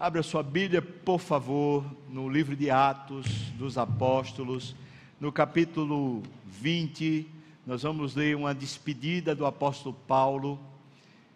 [0.00, 3.26] Abra sua Bíblia, por favor, no livro de Atos
[3.58, 4.74] dos Apóstolos,
[5.20, 7.28] no capítulo 20.
[7.66, 10.58] Nós vamos ler uma despedida do apóstolo Paulo.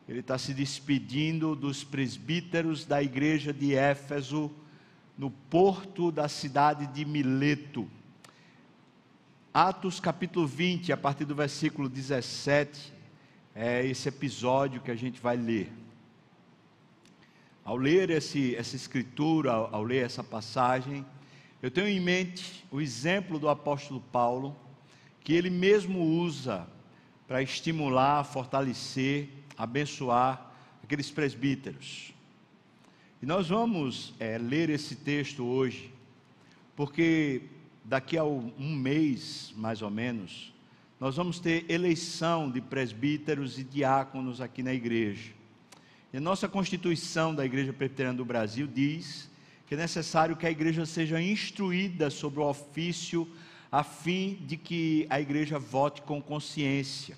[0.08, 4.50] Ele está se despedindo dos presbíteros da igreja de Éfeso,
[5.18, 7.86] no porto da cidade de Mileto.
[9.52, 12.94] Atos capítulo 20, a partir do versículo 17,
[13.54, 15.70] é esse episódio que a gente vai ler.
[17.64, 21.04] Ao ler esse, essa escritura, ao, ao ler essa passagem,
[21.62, 24.54] eu tenho em mente o exemplo do apóstolo Paulo,
[25.22, 26.66] que ele mesmo usa
[27.26, 32.12] para estimular, fortalecer, abençoar aqueles presbíteros.
[33.22, 35.90] E nós vamos é, ler esse texto hoje,
[36.76, 37.44] porque
[37.82, 40.52] daqui a um mês, mais ou menos,
[41.00, 45.32] nós vamos ter eleição de presbíteros e diáconos aqui na igreja.
[46.14, 49.28] E a nossa Constituição da Igreja Presbiteriana do Brasil diz
[49.66, 53.28] que é necessário que a igreja seja instruída sobre o ofício,
[53.68, 57.16] a fim de que a igreja vote com consciência.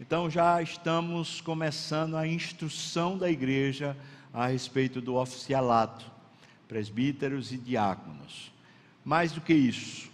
[0.00, 3.96] Então já estamos começando a instrução da igreja
[4.32, 6.08] a respeito do oficialato,
[6.68, 8.52] presbíteros e diáconos.
[9.04, 10.08] Mais do que isso,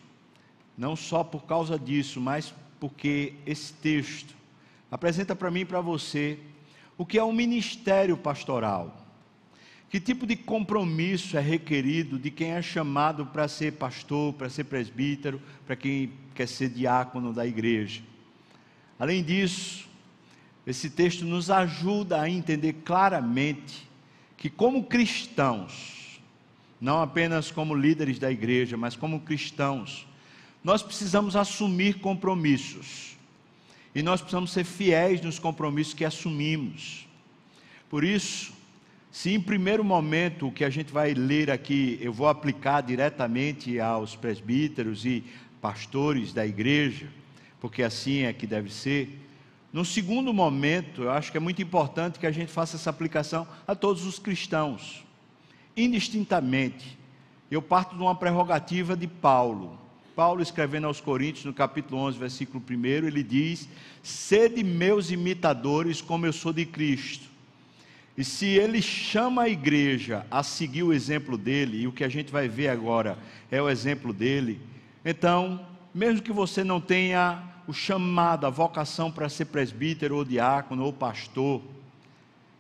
[0.79, 4.35] não só por causa disso, mas porque esse texto
[4.91, 6.39] apresenta para mim e para você
[7.03, 8.97] o que é um ministério pastoral.
[9.91, 14.63] Que tipo de compromisso é requerido de quem é chamado para ser pastor, para ser
[14.65, 18.03] presbítero, para quem quer ser diácono da igreja?
[19.01, 19.89] Além disso,
[20.65, 23.91] esse texto nos ajuda a entender claramente
[24.37, 26.21] que, como cristãos,
[26.81, 30.07] não apenas como líderes da igreja, mas como cristãos,
[30.63, 33.19] nós precisamos assumir compromissos
[33.95, 37.07] e nós precisamos ser fiéis nos compromissos que assumimos.
[37.91, 38.53] Por isso,
[39.11, 43.79] se em primeiro momento o que a gente vai ler aqui eu vou aplicar diretamente
[43.79, 45.23] aos presbíteros e
[45.61, 47.09] pastores da igreja,
[47.61, 49.21] porque assim é que deve ser.
[49.73, 53.47] No segundo momento, eu acho que é muito importante que a gente faça essa aplicação
[53.67, 55.05] a todos os cristãos,
[55.77, 56.99] indistintamente.
[57.51, 59.79] Eu parto de uma prerrogativa de Paulo.
[60.15, 63.69] Paulo escrevendo aos Coríntios, no capítulo 11, versículo 1, ele diz:
[64.03, 67.31] Sede meus imitadores, como eu sou de Cristo.
[68.17, 72.09] E se ele chama a igreja a seguir o exemplo dele, e o que a
[72.09, 73.19] gente vai ver agora
[73.51, 74.61] é o exemplo dele,
[75.05, 75.65] então,
[75.95, 80.93] mesmo que você não tenha o chamado, a vocação para ser presbítero ou diácono ou
[80.93, 81.63] pastor,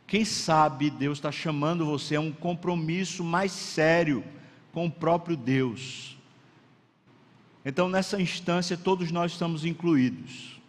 [0.06, 4.24] quem sabe Deus está chamando você a um compromisso mais sério
[4.72, 6.16] com o próprio Deus
[7.64, 10.60] então, nessa instância, todos nós estamos incluídos.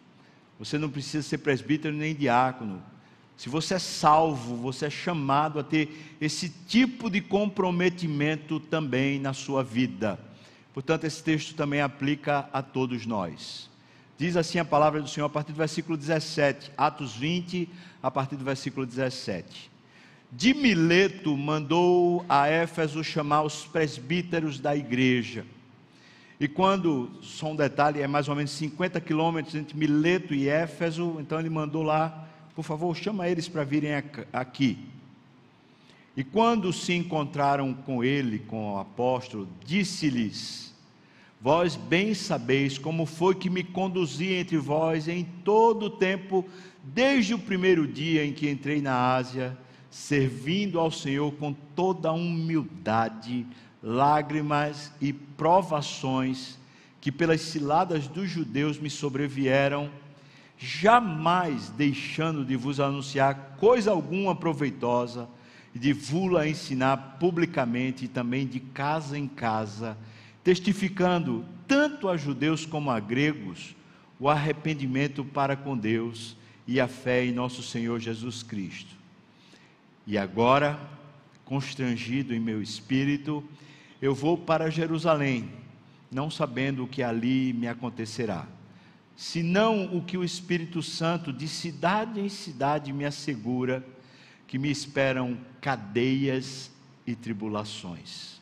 [0.60, 2.84] Você não precisa ser presbítero nem diácono.
[3.36, 9.34] Se você é salvo, você é chamado a ter esse tipo de comprometimento também na
[9.34, 10.20] sua vida.
[10.72, 13.70] Portanto, esse texto também aplica a todos nós.
[14.16, 17.68] Diz assim a palavra do Senhor a partir do versículo 17, Atos 20,
[18.02, 19.72] a partir do versículo 17.
[20.32, 25.44] De Mileto mandou a Éfeso chamar os presbíteros da igreja
[26.44, 31.16] e quando, só um detalhe, é mais ou menos 50 quilômetros entre Mileto e Éfeso,
[31.22, 33.92] então ele mandou lá, por favor, chama eles para virem
[34.34, 34.78] aqui.
[36.18, 40.76] E quando se encontraram com ele, com o apóstolo, disse-lhes:
[41.40, 46.46] Vós bem sabeis como foi que me conduzi entre vós em todo o tempo,
[46.84, 49.58] desde o primeiro dia em que entrei na Ásia,
[49.90, 53.48] servindo ao Senhor com toda a humildade,
[53.84, 56.58] lágrimas e provações
[57.02, 59.92] que pelas ciladas dos judeus me sobrevieram,
[60.58, 65.28] jamais deixando de vos anunciar coisa alguma proveitosa
[65.76, 69.98] e de vos ensinar publicamente e também de casa em casa,
[70.44, 73.76] testificando tanto a judeus como a gregos
[74.18, 78.96] o arrependimento para com Deus e a fé em nosso Senhor Jesus Cristo.
[80.08, 80.80] E agora,
[81.44, 83.44] constrangido em meu espírito,
[84.04, 85.50] eu vou para Jerusalém,
[86.12, 88.46] não sabendo o que ali me acontecerá,
[89.16, 93.82] senão o que o Espírito Santo de cidade em cidade me assegura
[94.46, 96.70] que me esperam cadeias
[97.08, 98.42] e tribulações.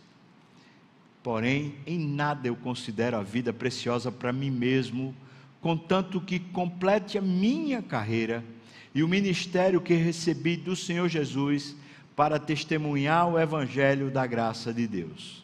[1.21, 5.15] Porém, em nada eu considero a vida preciosa para mim mesmo,
[5.61, 8.43] contanto que complete a minha carreira
[8.95, 11.75] e o ministério que recebi do Senhor Jesus
[12.15, 15.40] para testemunhar o evangelho da graça de Deus.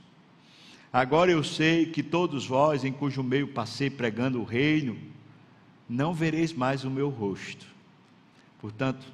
[0.92, 4.98] Agora eu sei que todos vós, em cujo meio passei pregando o reino,
[5.88, 7.66] não vereis mais o meu rosto.
[8.60, 9.06] Portanto,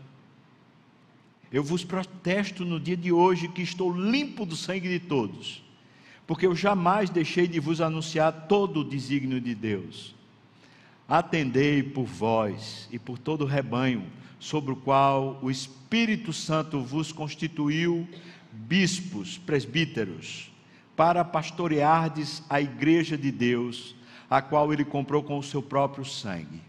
[1.52, 5.64] eu vos protesto no dia de hoje que estou limpo do sangue de todos,
[6.26, 10.16] porque eu jamais deixei de vos anunciar todo o desígnio de Deus.
[11.08, 14.06] Atendei por vós e por todo o rebanho,
[14.40, 18.08] sobre o qual o Espírito Santo vos constituiu
[18.52, 20.53] bispos, presbíteros,
[20.96, 23.96] para pastoreardes a igreja de Deus,
[24.30, 26.62] a qual ele comprou com o seu próprio sangue.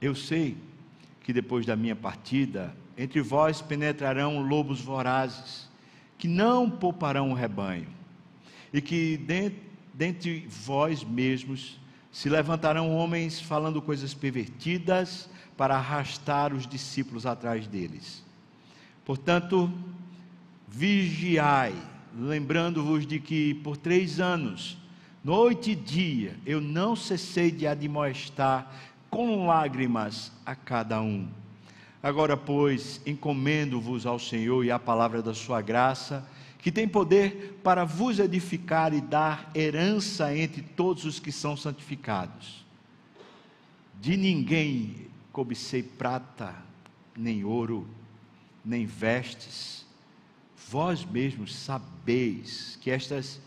[0.00, 0.56] Eu sei
[1.22, 5.68] que depois da minha partida, entre vós penetrarão lobos vorazes,
[6.16, 7.88] que não pouparão o rebanho,
[8.72, 9.18] e que
[9.92, 11.78] dentre vós mesmos
[12.12, 18.24] se levantarão homens falando coisas pervertidas para arrastar os discípulos atrás deles.
[19.04, 19.72] Portanto,
[20.68, 21.74] vigiai,
[22.18, 24.78] lembrando-vos de que por três anos,
[25.22, 28.72] noite e dia, eu não cessei de admoestar
[29.10, 31.28] com lágrimas a cada um.
[32.02, 36.26] Agora, pois, encomendo-vos ao Senhor e à palavra da sua graça,
[36.58, 42.64] que tem poder para vos edificar e dar herança entre todos os que são santificados.
[44.00, 46.54] De ninguém cobicei prata,
[47.16, 47.86] nem ouro,
[48.64, 49.85] nem vestes.
[50.68, 53.40] Vós mesmos sabeis que estas,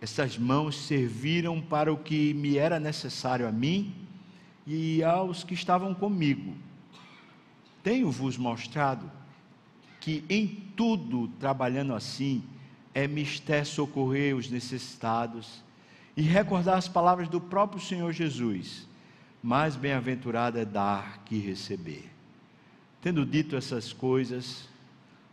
[0.00, 3.94] estas mãos serviram para o que me era necessário a mim
[4.66, 6.54] e aos que estavam comigo
[7.84, 9.12] tenho-vos mostrado
[10.00, 12.42] que em tudo, trabalhando assim,
[12.94, 15.62] é mister socorrer os necessitados
[16.16, 18.88] e recordar as palavras do próprio Senhor Jesus.
[19.42, 22.10] Mais bem-aventurado é dar que receber.
[23.02, 24.66] Tendo dito essas coisas,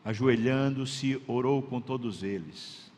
[0.04, 2.92] ajoelhando-se, orou com todos eles.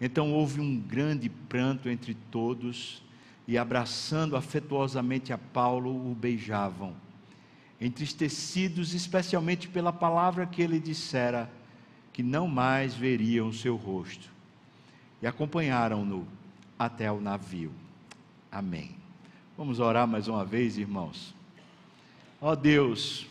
[0.00, 3.02] Então houve um grande pranto entre todos,
[3.46, 6.94] e abraçando afetuosamente a Paulo, o beijavam
[7.80, 11.50] entristecidos especialmente pela palavra que ele dissera,
[12.12, 14.28] que não mais veriam o seu rosto.
[15.22, 16.26] E acompanharam-no
[16.78, 17.72] até o navio.
[18.50, 18.96] Amém.
[19.56, 21.34] Vamos orar mais uma vez, irmãos.
[22.40, 23.26] Ó Deus,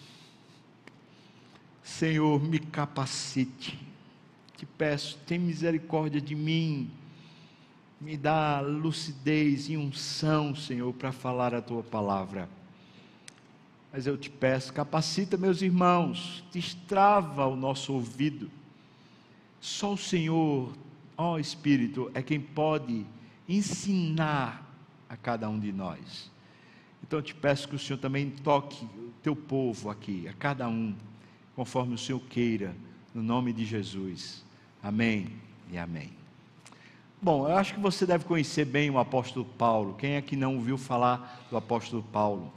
[1.88, 3.80] Senhor, me capacite.
[4.58, 6.92] Te peço, tem misericórdia de mim.
[8.00, 12.50] Me dá lucidez e unção, Senhor, para falar a tua palavra.
[13.92, 18.52] Mas eu te peço, capacita meus irmãos, destrava o nosso ouvido.
[19.62, 20.74] Só o Senhor,
[21.18, 23.06] ó Espírito, é quem pode
[23.48, 24.78] ensinar
[25.10, 26.30] a cada um de nós.
[27.02, 30.68] Então eu te peço que o Senhor também toque o teu povo aqui, a cada
[30.68, 30.94] um,
[31.58, 32.76] conforme o Senhor queira,
[33.16, 34.46] no nome de Jesus.
[34.82, 35.28] Amém
[35.72, 36.12] e amém.
[37.20, 39.96] Bom, eu acho que você deve conhecer bem o apóstolo Paulo.
[39.96, 42.54] Quem é que não ouviu falar do apóstolo Paulo?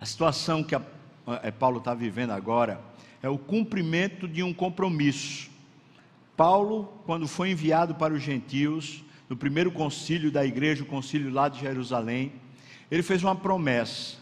[0.00, 0.82] A situação que a,
[1.26, 2.80] a é, Paulo está vivendo agora
[3.20, 5.50] é o cumprimento de um compromisso.
[6.36, 11.48] Paulo, quando foi enviado para os gentios, no primeiro concílio da igreja, o concílio lá
[11.48, 12.30] de Jerusalém,
[12.88, 14.18] ele fez uma promessa.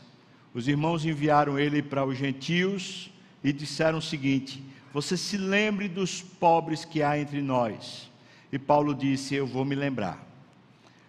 [0.55, 3.11] Os irmãos enviaram ele para os gentios
[3.43, 4.63] e disseram o seguinte:
[4.93, 8.11] Você se lembre dos pobres que há entre nós.
[8.53, 10.27] E Paulo disse: Eu vou me lembrar.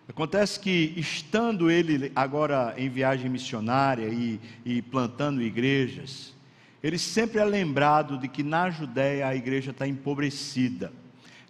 [0.08, 6.34] Acontece que, estando ele agora em viagem missionária e, e, plantando igrejas,
[6.81, 10.92] ele sempre é lembrado de que na Judéia a igreja está empobrecida.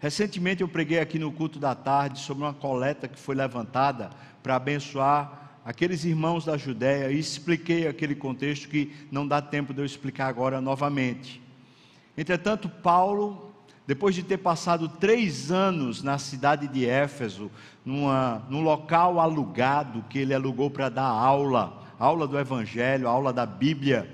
[0.02, 4.09] Recentemente eu preguei aqui no culto da tarde sobre uma coleta que foi levantada
[4.44, 5.39] para abençoar
[5.69, 10.26] aqueles irmãos da Judéia e expliquei aquele contexto que não dá tempo de eu explicar
[10.26, 11.40] agora novamente.
[12.18, 13.54] Entretanto, Paulo
[13.85, 17.52] depois de ter passado três anos na cidade de Éfeso,
[17.85, 23.47] numa, num local alugado que ele alugou para dar aula, aula do Evangelho, aula da
[23.47, 24.07] Bíblia,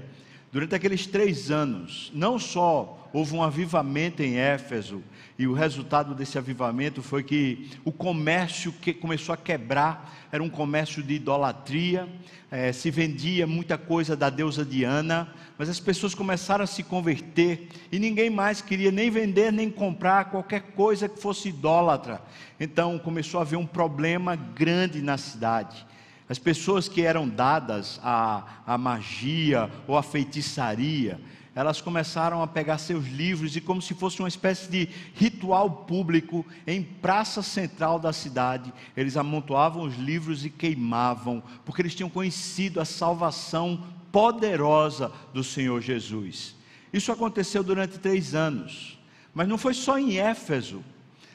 [0.49, 5.01] durante aqueles três anos, não só houve um avivamento em Éfeso,
[5.37, 10.49] e o resultado desse avivamento foi que o comércio que começou a quebrar era um
[10.49, 12.07] comércio de idolatria,
[12.49, 17.67] é, se vendia muita coisa da deusa Diana, mas as pessoas começaram a se converter
[17.91, 22.21] e ninguém mais queria nem vender nem comprar qualquer coisa que fosse idólatra.
[22.57, 25.85] Então começou a haver um problema grande na cidade.
[26.27, 31.19] As pessoas que eram dadas à, à magia ou à feitiçaria,
[31.55, 36.45] elas começaram a pegar seus livros e, como se fosse uma espécie de ritual público,
[36.67, 42.81] em praça central da cidade, eles amontoavam os livros e queimavam, porque eles tinham conhecido
[42.81, 43.81] a salvação
[44.11, 46.55] poderosa do Senhor Jesus.
[46.91, 48.99] Isso aconteceu durante três anos,
[49.33, 50.83] mas não foi só em Éfeso.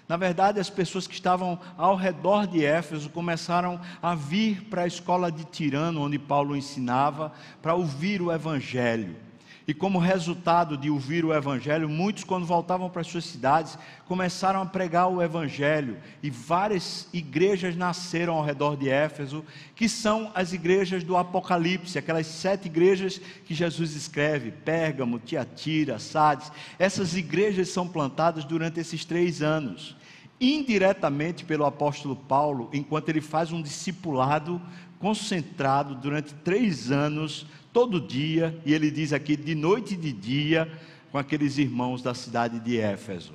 [0.07, 4.87] Na verdade, as pessoas que estavam ao redor de Éfeso começaram a vir para a
[4.87, 9.30] escola de Tirano, onde Paulo ensinava, para ouvir o Evangelho.
[9.71, 14.61] E como resultado de ouvir o Evangelho, muitos, quando voltavam para as suas cidades, começaram
[14.61, 15.97] a pregar o Evangelho.
[16.21, 19.45] E várias igrejas nasceram ao redor de Éfeso,
[19.77, 26.51] que são as igrejas do Apocalipse, aquelas sete igrejas que Jesus escreve: Pérgamo, Tiatira, Sardes.
[26.77, 29.97] Essas igrejas são plantadas durante esses três anos
[30.41, 34.59] indiretamente pelo apóstolo Paulo, enquanto ele faz um discipulado
[35.01, 40.71] concentrado durante três anos, todo dia, e ele diz aqui, de noite e de dia,
[41.11, 43.33] com aqueles irmãos da cidade de Éfeso.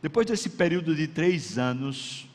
[0.00, 2.29] Depois desse período de três anos,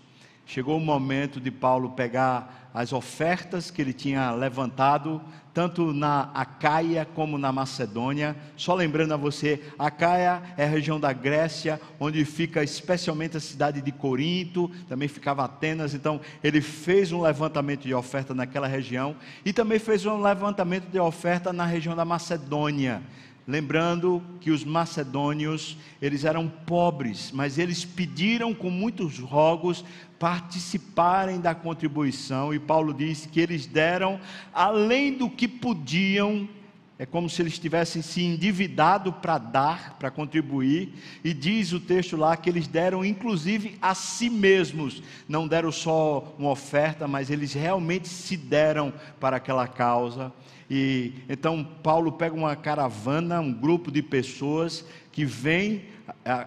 [0.45, 5.21] chegou o momento de Paulo pegar as ofertas que ele tinha levantado,
[5.53, 8.35] tanto na Acaia como na Macedônia.
[8.57, 13.81] Só lembrando a você, Acaia é a região da Grécia, onde fica especialmente a cidade
[13.81, 15.93] de Corinto, também ficava Atenas.
[15.93, 20.99] Então, ele fez um levantamento de oferta naquela região e também fez um levantamento de
[20.99, 23.01] oferta na região da Macedônia.
[23.47, 29.85] Lembrando que os macedônios, eles eram pobres, mas eles pediram com muitos rogos
[30.17, 34.19] participarem da contribuição, e Paulo diz que eles deram
[34.53, 36.49] além do que podiam,
[36.97, 42.15] é como se eles tivessem se endividado para dar, para contribuir, e diz o texto
[42.15, 47.53] lá que eles deram inclusive a si mesmos, não deram só uma oferta, mas eles
[47.53, 50.31] realmente se deram para aquela causa.
[50.69, 55.83] E então Paulo pega uma caravana, um grupo de pessoas que vem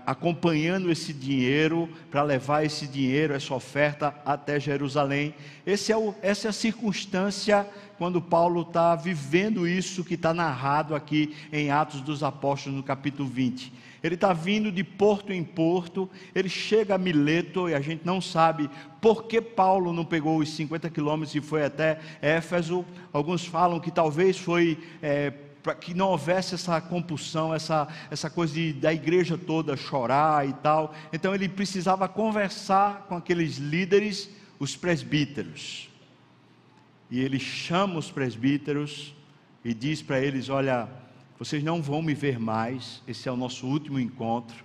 [0.06, 5.34] acompanhando esse dinheiro para levar esse dinheiro, essa oferta até Jerusalém.
[5.66, 7.66] É o, essa é a circunstância
[7.98, 13.28] quando Paulo está vivendo isso que está narrado aqui em Atos dos Apóstolos, no capítulo
[13.28, 13.72] 20.
[14.02, 18.20] Ele está vindo de porto em porto, ele chega a Mileto e a gente não
[18.20, 22.84] sabe por que Paulo não pegou os 50 quilômetros e foi até Éfeso.
[23.12, 28.54] Alguns falam que talvez foi é, para que não houvesse essa compulsão, essa, essa coisa
[28.54, 30.94] de, da igreja toda chorar e tal.
[31.12, 35.87] Então ele precisava conversar com aqueles líderes, os presbíteros.
[37.10, 39.14] E ele chama os presbíteros
[39.64, 40.88] e diz para eles: Olha,
[41.38, 44.64] vocês não vão me ver mais, esse é o nosso último encontro.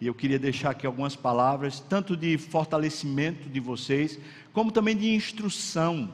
[0.00, 4.18] E eu queria deixar aqui algumas palavras, tanto de fortalecimento de vocês,
[4.52, 6.12] como também de instrução,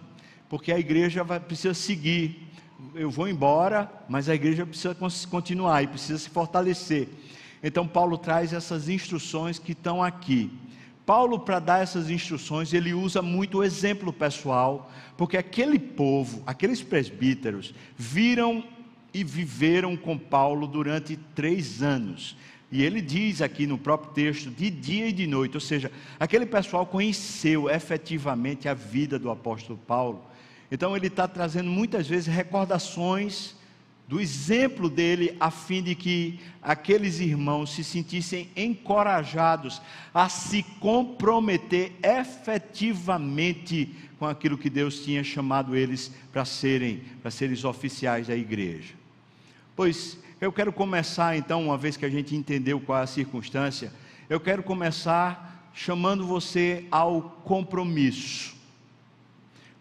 [0.48, 2.46] porque a igreja vai, precisa seguir
[2.94, 4.96] eu vou embora, mas a igreja precisa
[5.30, 7.08] continuar e precisa se fortalecer.
[7.62, 10.50] Então, Paulo traz essas instruções que estão aqui.
[11.06, 16.82] Paulo, para dar essas instruções, ele usa muito o exemplo pessoal, porque aquele povo, aqueles
[16.82, 18.64] presbíteros, viram
[19.14, 22.36] e viveram com Paulo durante três anos.
[22.72, 26.44] E ele diz aqui no próprio texto, de dia e de noite, ou seja, aquele
[26.44, 30.24] pessoal conheceu efetivamente a vida do apóstolo Paulo.
[30.72, 33.54] Então ele está trazendo muitas vezes recordações
[34.08, 39.82] do exemplo dele, a fim de que aqueles irmãos se sentissem encorajados
[40.14, 47.66] a se comprometer efetivamente com aquilo que Deus tinha chamado eles para serem, para serem
[47.66, 48.94] oficiais da igreja.
[49.74, 53.92] Pois eu quero começar então, uma vez que a gente entendeu qual é a circunstância,
[54.30, 58.54] eu quero começar chamando você ao compromisso.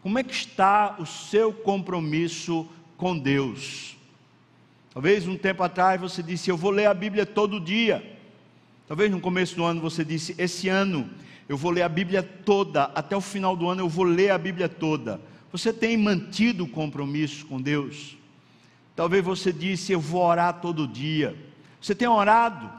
[0.01, 2.67] Como é que está o seu compromisso
[2.97, 3.94] com Deus?
[4.95, 8.17] Talvez um tempo atrás você disse: Eu vou ler a Bíblia todo dia.
[8.87, 11.09] Talvez no começo do ano você disse: Esse ano
[11.49, 14.37] eu vou ler a Bíblia toda, até o final do ano eu vou ler a
[14.37, 15.19] Bíblia toda.
[15.51, 18.17] Você tem mantido o compromisso com Deus?
[18.95, 21.35] Talvez você disse: Eu vou orar todo dia.
[21.81, 22.71] Você tem orado?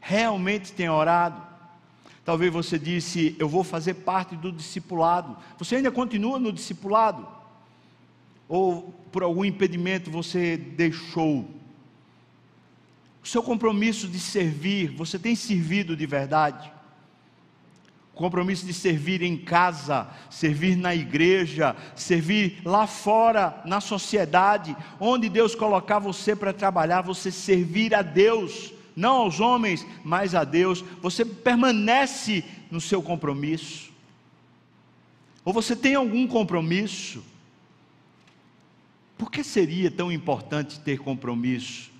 [0.00, 1.42] Realmente tem orado?
[2.24, 5.36] Talvez você disse, eu vou fazer parte do discipulado.
[5.58, 7.26] Você ainda continua no discipulado?
[8.48, 11.48] Ou por algum impedimento você deixou?
[13.22, 16.72] O seu compromisso de servir, você tem servido de verdade?
[18.14, 25.28] O compromisso de servir em casa, servir na igreja, servir lá fora, na sociedade, onde
[25.28, 30.84] Deus colocar você para trabalhar, você servir a Deus não aos homens, mas a Deus,
[31.00, 33.92] você permanece no seu compromisso?
[35.44, 37.22] Ou você tem algum compromisso?
[39.18, 41.90] Por que seria tão importante ter compromisso?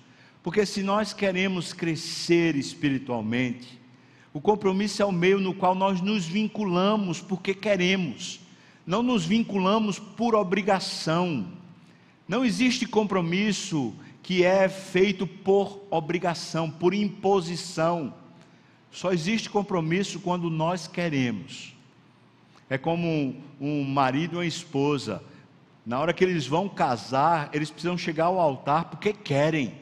[0.41, 3.77] Porque se nós queremos crescer espiritualmente,
[4.33, 8.39] o compromisso é o meio no qual nós nos vinculamos porque queremos,
[8.87, 11.45] não nos vinculamos por obrigação.
[12.27, 18.13] Não existe compromisso que é feito por obrigação, por imposição.
[18.91, 21.75] Só existe compromisso quando nós queremos.
[22.69, 25.23] É como um, marido e uma esposa.
[25.89, 29.73] Na hora que eles vão casar, eles precisam chegar ao altar porque querem.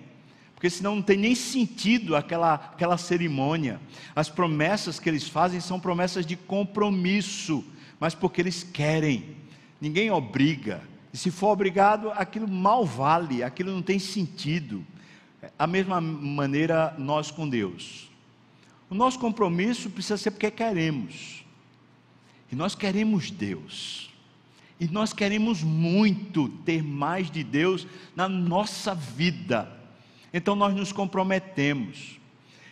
[0.55, 3.77] porque senão não tem nem sentido aquela, aquela cerimônia.
[4.15, 7.61] As promessas que eles fazem são promessas de compromisso,
[7.99, 9.35] mas porque eles querem,
[9.81, 10.81] ninguém obriga.
[11.11, 14.87] E se for obrigado, aquilo mal vale, aquilo não tem sentido.
[15.59, 18.09] A mesma maneira nós com Deus.
[18.89, 21.43] O nosso compromisso precisa ser porque queremos.
[22.49, 24.06] E nós queremos Deus.
[24.79, 29.71] E nós queremos muito ter mais de Deus na nossa vida.
[30.33, 32.19] Então nós nos comprometemos.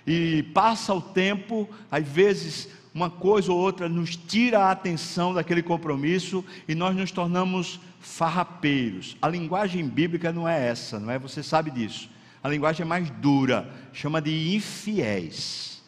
[0.06, 5.62] E passa o tempo, às vezes uma coisa ou outra nos tira a atenção daquele
[5.62, 9.18] compromisso e nós nos tornamos farrapeiros.
[9.22, 11.20] A linguagem bíblica não é essa, não é?
[11.20, 12.10] Você sabe disso.
[12.42, 15.84] A linguagem é mais dura, chama de infiéis,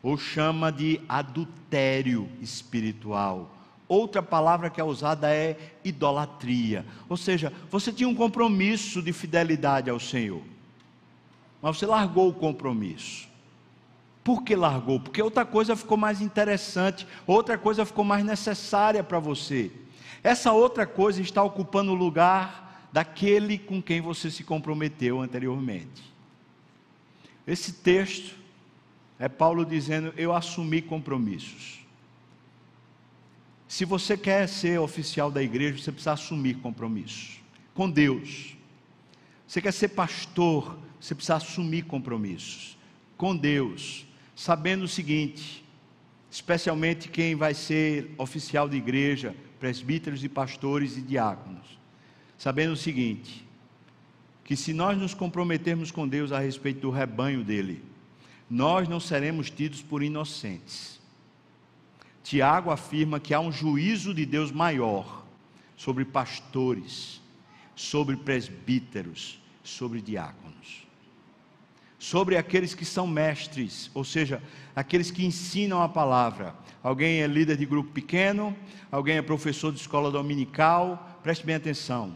[0.00, 3.57] ou chama de adultério espiritual.
[3.88, 6.84] Outra palavra que é usada é idolatria.
[7.08, 10.42] Ou seja, você tinha um compromisso de fidelidade ao Senhor
[11.60, 13.28] mas você largou o compromisso.
[14.22, 15.00] Por que largou?
[15.00, 19.70] Porque outra coisa ficou mais interessante, outra coisa ficou mais necessária para você.
[20.22, 26.02] Essa outra coisa está ocupando o lugar daquele com quem você se comprometeu anteriormente.
[27.46, 28.36] Esse texto
[29.18, 31.77] é Paulo dizendo: Eu assumi compromissos.
[33.68, 37.38] Se você quer ser oficial da igreja, você precisa assumir compromissos
[37.74, 38.56] com Deus.
[39.46, 42.78] Você quer ser pastor, você precisa assumir compromissos
[43.14, 45.62] com Deus, sabendo o seguinte,
[46.30, 51.78] especialmente quem vai ser oficial de igreja, presbíteros e pastores e diáconos,
[52.38, 53.46] sabendo o seguinte,
[54.44, 57.84] que se nós nos comprometermos com Deus a respeito do rebanho dele,
[58.48, 60.97] nós não seremos tidos por inocentes.
[62.28, 65.24] Tiago afirma que há um juízo de Deus maior
[65.76, 67.22] sobre pastores,
[67.74, 70.88] sobre presbíteros, sobre diáconos
[71.98, 74.40] sobre aqueles que são mestres, ou seja,
[74.74, 76.54] aqueles que ensinam a palavra.
[76.82, 78.56] Alguém é líder de grupo pequeno,
[78.90, 82.14] alguém é professor de escola dominical, preste bem atenção.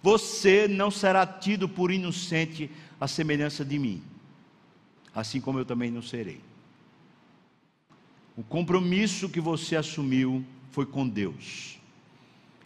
[0.00, 4.02] Você não será tido por inocente à semelhança de mim,
[5.12, 6.40] assim como eu também não serei.
[8.36, 11.78] O compromisso que você assumiu foi com Deus.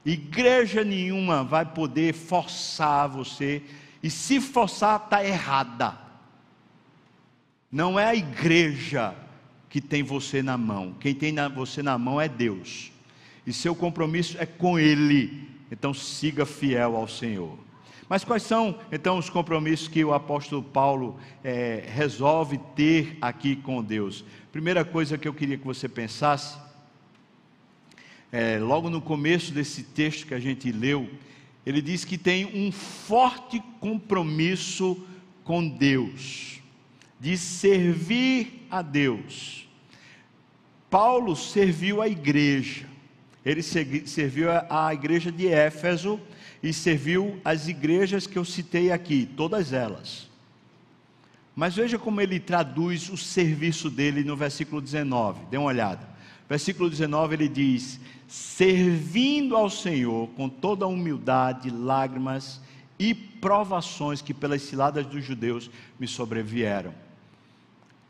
[0.04, 3.62] Igreja nenhuma vai poder forçar você,
[4.02, 5.98] e se forçar, está errada.
[7.72, 9.14] Não é a igreja
[9.68, 10.94] que tem você na mão.
[11.00, 12.92] Quem tem você na mão é Deus.
[13.44, 15.48] E seu compromisso é com Ele.
[15.70, 17.65] Então siga fiel ao Senhor.
[18.08, 23.82] Mas quais são então os compromissos que o apóstolo Paulo é, resolve ter aqui com
[23.82, 24.24] Deus?
[24.52, 26.56] Primeira coisa que eu queria que você pensasse,
[28.30, 31.10] é, logo no começo desse texto que a gente leu,
[31.64, 35.04] ele diz que tem um forte compromisso
[35.42, 36.60] com Deus
[37.18, 39.66] de servir a Deus.
[40.88, 42.86] Paulo serviu a igreja,
[43.44, 46.20] ele serviu a igreja de Éfeso
[46.62, 50.28] e serviu as igrejas que eu citei aqui, todas elas.
[51.54, 56.08] Mas veja como ele traduz o serviço dele no versículo 19, dê uma olhada.
[56.48, 62.60] Versículo 19 ele diz: Servindo ao Senhor com toda a humildade, lágrimas
[62.98, 66.92] e provações que pelas ciladas dos judeus me sobrevieram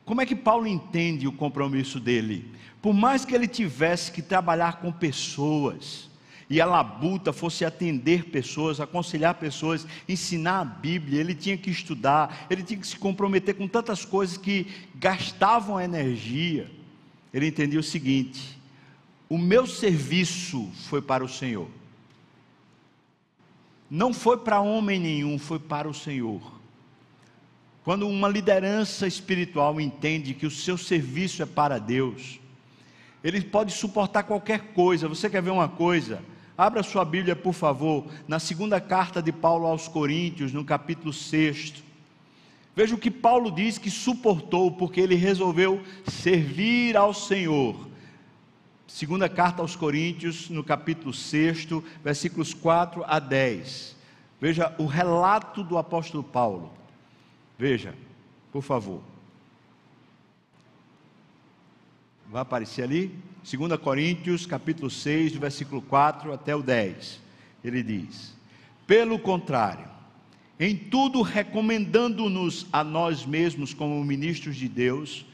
[0.06, 2.48] como é que Paulo entende o compromisso dele?
[2.80, 6.05] Por mais que ele tivesse que trabalhar com pessoas,
[6.48, 12.46] e a labuta fosse atender pessoas, aconselhar pessoas, ensinar a Bíblia, ele tinha que estudar,
[12.48, 16.70] ele tinha que se comprometer com tantas coisas que gastavam energia.
[17.34, 18.58] Ele entendia o seguinte:
[19.28, 21.68] o meu serviço foi para o Senhor,
[23.90, 26.54] não foi para homem nenhum, foi para o Senhor.
[27.82, 32.40] Quando uma liderança espiritual entende que o seu serviço é para Deus,
[33.22, 35.08] ele pode suportar qualquer coisa.
[35.08, 36.22] Você quer ver uma coisa?
[36.56, 41.74] Abra sua Bíblia, por favor, na segunda carta de Paulo aos Coríntios, no capítulo 6.
[42.74, 47.86] Veja o que Paulo diz que suportou, porque ele resolveu servir ao Senhor.
[48.86, 51.68] Segunda carta aos Coríntios, no capítulo 6,
[52.02, 53.96] versículos 4 a 10.
[54.40, 56.70] Veja o relato do apóstolo Paulo.
[57.58, 57.94] Veja,
[58.50, 59.02] por favor.
[62.30, 63.14] Vai aparecer ali?
[63.44, 67.20] 2 Coríntios, capítulo 6, do versículo 4 até o 10.
[67.62, 68.34] Ele diz:
[68.84, 69.88] Pelo contrário,
[70.58, 75.24] em tudo recomendando-nos a nós mesmos como ministros de Deus,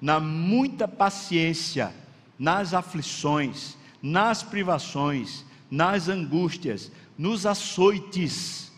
[0.00, 1.94] na muita paciência,
[2.36, 8.72] nas aflições, nas privações, nas angústias, nos açoites,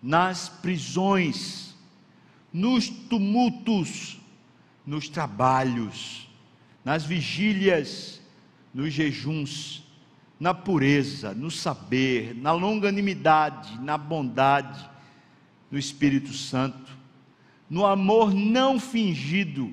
[0.00, 1.74] nas prisões,
[2.52, 4.20] nos tumultos,
[4.86, 6.29] nos trabalhos,
[6.84, 8.20] nas vigílias,
[8.72, 9.84] nos jejuns,
[10.38, 14.88] na pureza, no saber, na longanimidade, na bondade,
[15.70, 16.90] no Espírito Santo,
[17.68, 19.72] no amor não fingido,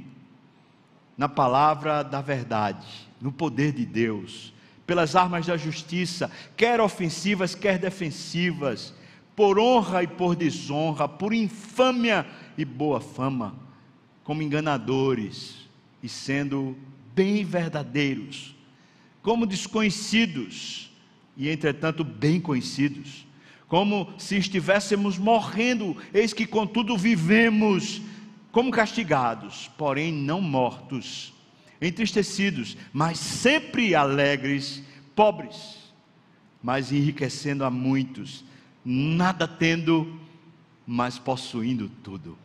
[1.17, 2.85] na palavra da verdade,
[3.19, 4.53] no poder de Deus,
[4.85, 8.93] pelas armas da justiça, quer ofensivas, quer defensivas,
[9.35, 13.55] por honra e por desonra, por infâmia e boa fama,
[14.23, 15.67] como enganadores
[16.01, 16.77] e sendo
[17.17, 18.55] bem verdadeiros,
[19.23, 20.91] como desconhecidos
[21.35, 23.25] e entretanto bem conhecidos,
[23.67, 27.99] como se estivéssemos morrendo, eis que contudo vivemos
[28.51, 31.33] como castigados, porém não mortos,
[31.81, 34.83] entristecidos, mas sempre alegres,
[35.15, 35.91] pobres,
[36.61, 38.45] mas enriquecendo a muitos,
[38.85, 40.19] nada tendo,
[40.85, 42.37] mas possuindo tudo.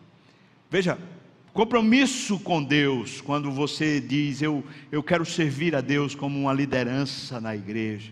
[0.70, 0.98] Veja,
[1.52, 7.42] Compromisso com Deus, quando você diz eu, eu quero servir a Deus como uma liderança
[7.42, 8.10] na igreja,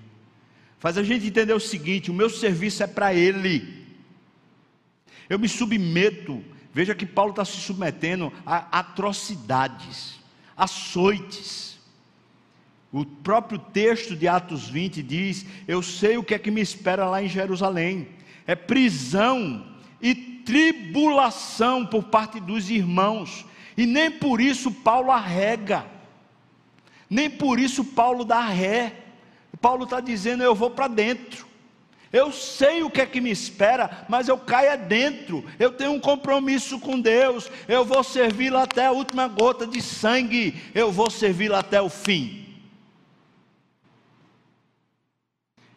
[0.78, 3.86] faz a gente entender o seguinte: o meu serviço é para Ele,
[5.28, 6.44] eu me submeto.
[6.72, 10.20] Veja que Paulo está se submetendo a atrocidades,
[10.56, 11.80] açoites.
[12.92, 17.08] O próprio texto de Atos 20 diz: Eu sei o que é que me espera
[17.08, 18.08] lá em Jerusalém,
[18.46, 19.69] é prisão
[20.00, 23.44] e tribulação por parte dos irmãos,
[23.76, 25.86] e nem por isso Paulo arrega,
[27.08, 28.94] nem por isso Paulo dá ré.
[29.60, 31.46] Paulo está dizendo: eu vou para dentro,
[32.12, 36.00] eu sei o que é que me espera, mas eu caio dentro, eu tenho um
[36.00, 41.54] compromisso com Deus, eu vou servi-lo até a última gota de sangue, eu vou servi-lo
[41.54, 42.46] até o fim.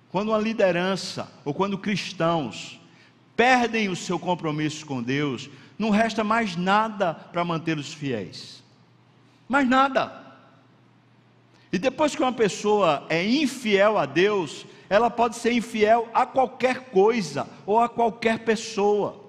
[0.10, 2.80] Quando uma liderança, ou quando cristãos,
[3.36, 8.64] perdem o seu compromisso com Deus, não resta mais nada para mantê-los fiéis.
[9.48, 10.22] Mais nada.
[11.72, 16.92] E depois que uma pessoa é infiel a Deus, ela pode ser infiel a qualquer
[16.92, 19.24] coisa ou a qualquer pessoa.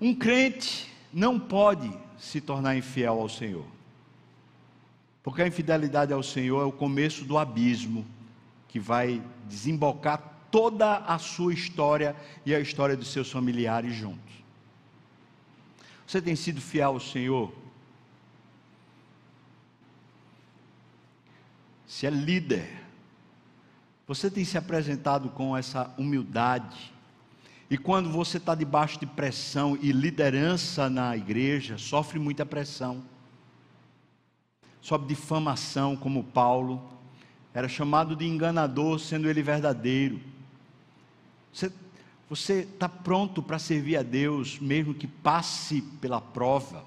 [0.00, 3.64] Um crente não pode se tornar infiel ao Senhor.
[5.22, 8.04] Porque a infidelidade ao Senhor é o começo do abismo
[8.66, 12.14] que vai desembocar toda a sua história
[12.46, 14.32] e a história dos seus familiares juntos.
[16.06, 17.52] Você tem sido fiel ao Senhor?
[21.86, 22.68] Se é líder,
[24.06, 26.92] você tem se apresentado com essa humildade.
[27.70, 33.02] E quando você está debaixo de pressão e liderança na igreja, sofre muita pressão.
[34.82, 36.82] Sob difamação, como Paulo,
[37.54, 40.31] era chamado de enganador, sendo ele verdadeiro.
[42.28, 46.84] Você está pronto para servir a Deus, mesmo que passe pela prova?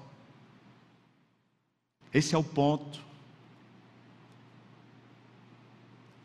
[2.12, 3.00] Esse é o ponto.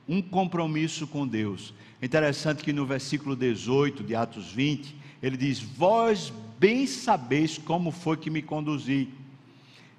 [0.07, 1.73] Um compromisso com Deus.
[2.01, 8.17] Interessante que no versículo 18 de Atos 20, ele diz: Vós bem sabeis como foi
[8.17, 9.09] que me conduzi.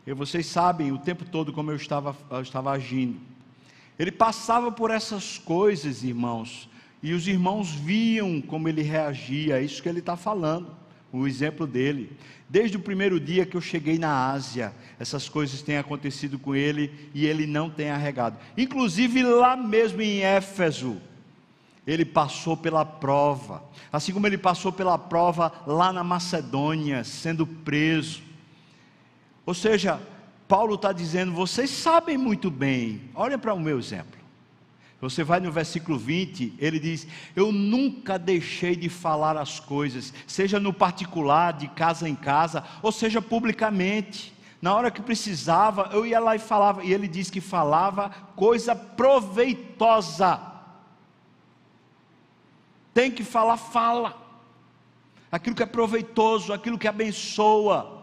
[0.06, 3.20] E vocês sabem o tempo todo como eu estava, eu estava agindo.
[3.98, 6.68] Ele passava por essas coisas, irmãos,
[7.02, 10.68] e os irmãos viam como ele reagia, é isso que ele está falando,
[11.12, 12.16] o exemplo dele.
[12.48, 17.10] Desde o primeiro dia que eu cheguei na Ásia, essas coisas têm acontecido com ele
[17.12, 18.38] e ele não tem arregado.
[18.56, 21.00] Inclusive lá mesmo em Éfeso,
[21.86, 28.22] ele passou pela prova, assim como ele passou pela prova lá na Macedônia, sendo preso.
[29.44, 30.00] Ou seja,
[30.46, 34.21] Paulo está dizendo: vocês sabem muito bem, olhem para o meu exemplo.
[35.02, 40.60] Você vai no versículo 20, ele diz: Eu nunca deixei de falar as coisas, seja
[40.60, 44.32] no particular, de casa em casa, ou seja publicamente.
[44.60, 48.76] Na hora que precisava, eu ia lá e falava, e ele diz que falava coisa
[48.76, 50.40] proveitosa.
[52.94, 54.16] Tem que falar, fala.
[55.32, 58.01] Aquilo que é proveitoso, aquilo que abençoa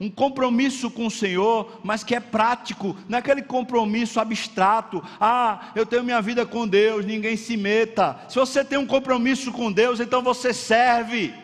[0.00, 5.04] um compromisso com o Senhor, mas que é prático, não é aquele compromisso abstrato.
[5.20, 8.18] Ah, eu tenho minha vida com Deus, ninguém se meta.
[8.26, 11.34] Se você tem um compromisso com Deus, então você serve.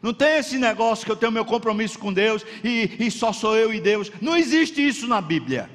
[0.00, 3.56] Não tem esse negócio que eu tenho meu compromisso com Deus e, e só sou
[3.56, 4.12] eu e Deus.
[4.20, 5.68] Não existe isso na Bíblia.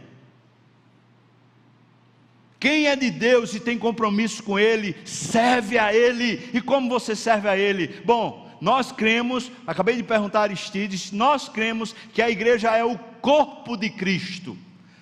[2.58, 6.50] Quem é de Deus e tem compromisso com Ele, serve a Ele.
[6.54, 8.02] E como você serve a Ele?
[8.06, 12.98] Bom, nós cremos, acabei de perguntar a Aristides, nós cremos que a igreja é o
[13.22, 14.58] corpo de Cristo.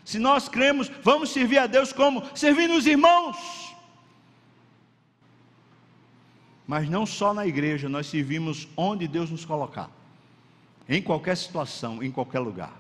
[0.06, 2.24] Se nós cremos, vamos servir a Deus como?
[2.36, 3.68] Servindo os irmãos.
[6.68, 9.90] mas não só na igreja, nós servimos onde Deus nos colocar,
[10.88, 12.74] em qualquer situação, em qualquer lugar.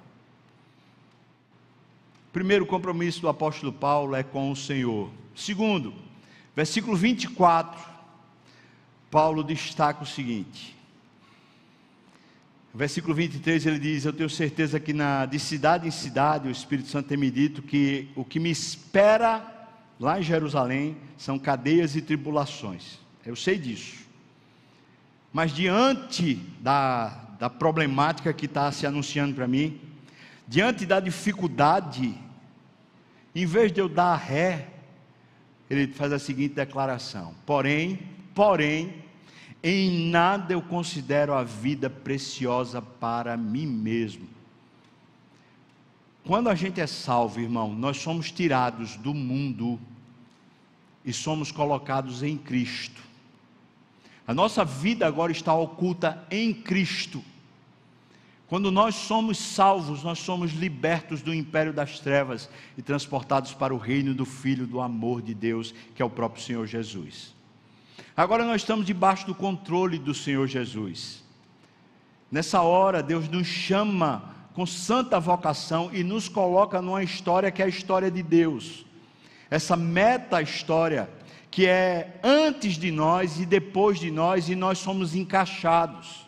[2.33, 5.09] Primeiro compromisso do apóstolo Paulo é com o Senhor.
[5.33, 5.93] Segundo,
[6.53, 7.81] versículo 24,
[9.09, 10.77] Paulo destaca o seguinte:
[12.77, 16.89] versículo 23 ele diz: Eu tenho certeza que na, de cidade em cidade o Espírito
[16.89, 19.67] Santo tem me dito que o que me espera
[19.99, 22.99] lá em Jerusalém são cadeias e tribulações.
[23.25, 24.05] Eu sei disso.
[25.33, 29.81] Mas diante da, da problemática que está se anunciando para mim,
[30.47, 32.15] diante da dificuldade,
[33.35, 34.67] em vez de eu dar ré,
[35.67, 37.99] ele faz a seguinte declaração: Porém,
[38.37, 38.93] porém,
[39.63, 44.27] em nada eu considero a vida preciosa para mim mesmo.
[46.23, 49.79] Quando a gente é salvo, irmão, nós somos tirados do mundo
[51.03, 53.01] e somos colocados em Cristo.
[54.27, 57.23] A nossa vida agora está oculta em Cristo.
[58.45, 62.47] Quando nós somos salvos, nós somos libertos do império das trevas
[62.77, 66.43] e transportados para o reino do Filho do amor de Deus, que é o próprio
[66.43, 67.35] Senhor Jesus.
[68.17, 71.23] Agora nós estamos debaixo do controle do Senhor Jesus.
[72.31, 77.65] Nessa hora, Deus nos chama com santa vocação e nos coloca numa história que é
[77.65, 78.87] a história de Deus.
[79.51, 81.07] Essa meta história
[81.51, 86.27] que é antes de nós e depois de nós, e nós somos encaixados.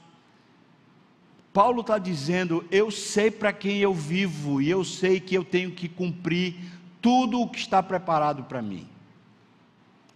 [1.51, 5.71] Paulo está dizendo: Eu sei para quem eu vivo, e eu sei que eu tenho
[5.71, 6.55] que cumprir
[7.01, 8.87] tudo o que está preparado para mim.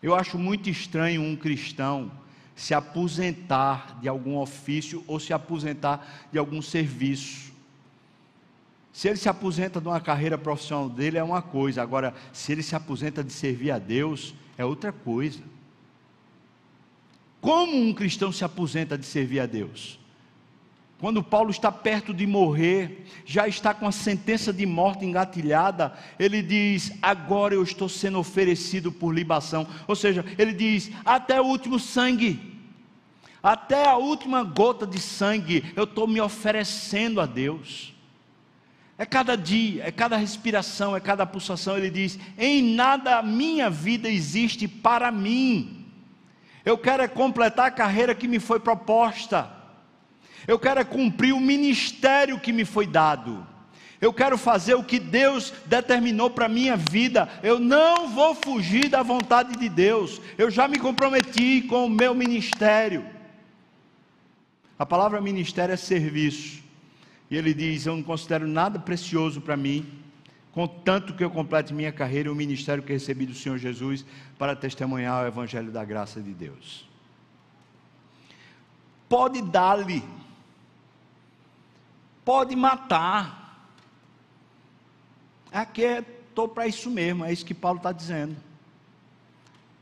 [0.03, 2.11] Eu acho muito estranho um cristão
[2.57, 7.53] se aposentar de algum ofício ou se aposentar de algum serviço.
[8.91, 12.61] Se ele se aposenta de uma carreira profissional dele é uma coisa, agora, se ele
[12.61, 15.41] se aposenta de servir a Deus, é outra coisa.
[17.39, 19.97] Como um cristão se aposenta de servir a Deus?
[21.03, 26.41] Quando Paulo está perto de morrer, já está com a sentença de morte engatilhada, ele
[26.41, 29.67] diz: Agora eu estou sendo oferecido por libação.
[29.85, 32.57] Ou seja, ele diz: Até o último sangue,
[33.43, 37.93] até a última gota de sangue, eu estou me oferecendo a Deus.
[38.97, 41.77] É cada dia, é cada respiração, é cada pulsação.
[41.77, 45.85] Ele diz: Em nada a minha vida existe para mim.
[46.63, 49.62] Eu quero é completar a carreira que me foi proposta.
[50.47, 53.45] Eu quero é cumprir o ministério que me foi dado.
[54.01, 57.29] Eu quero fazer o que Deus determinou para a minha vida.
[57.41, 60.19] Eu não vou fugir da vontade de Deus.
[60.38, 63.06] Eu já me comprometi com o meu ministério.
[64.77, 66.62] A palavra ministério é serviço.
[67.32, 69.86] E ele diz: Eu não considero nada precioso para mim,
[70.51, 74.06] contanto que eu complete minha carreira e o ministério que recebi do Senhor Jesus
[74.38, 76.86] para testemunhar o Evangelho da graça de Deus.
[79.08, 80.03] Pode dar-lhe
[82.25, 83.67] pode matar.
[85.51, 88.36] Aqui estou para isso mesmo, é isso que Paulo está dizendo.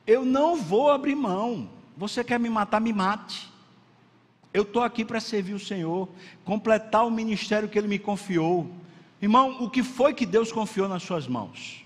[0.05, 1.69] Eu não vou abrir mão.
[1.95, 3.49] Você quer me matar, me mate.
[4.53, 6.09] Eu estou aqui para servir o Senhor,
[6.43, 8.69] completar o ministério que Ele me confiou.
[9.21, 11.85] Irmão, o que foi que Deus confiou nas suas mãos?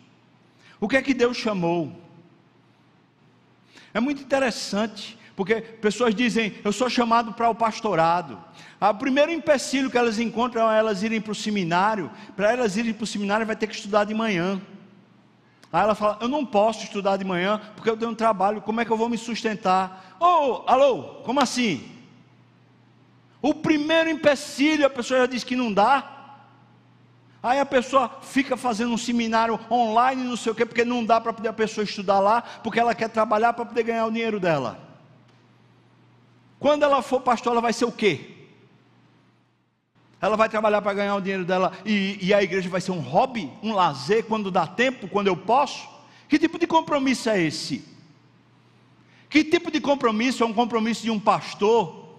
[0.79, 1.91] O que é que Deus chamou?
[3.93, 8.41] É muito interessante porque pessoas dizem, eu sou chamado para o pastorado.
[8.79, 12.09] O primeiro empecilho que elas encontram é elas irem para o seminário.
[12.35, 14.61] Para elas irem para o seminário, vai ter que estudar de manhã.
[15.73, 18.79] Aí ela fala, eu não posso estudar de manhã, porque eu tenho um trabalho, como
[18.79, 20.15] é que eu vou me sustentar?
[20.21, 21.91] Ô, oh, alô, como assim?
[23.41, 26.11] O primeiro empecilho, a pessoa já diz que não dá.
[27.43, 31.19] Aí a pessoa fica fazendo um seminário online, não sei o quê, porque não dá
[31.19, 34.39] para poder a pessoa estudar lá, porque ela quer trabalhar para poder ganhar o dinheiro
[34.39, 34.84] dela.
[36.65, 38.21] Quando ela for pastor, ela vai ser o quê?
[40.19, 43.01] Ela vai trabalhar para ganhar o dinheiro dela e, e, a igreja vai ser um
[43.01, 45.87] hobby, um lazer, quando dá tempo, quando eu posso?
[46.27, 47.85] Que tipo de compromisso é esse?
[49.29, 52.17] Que tipo de compromisso é um compromisso de um pastor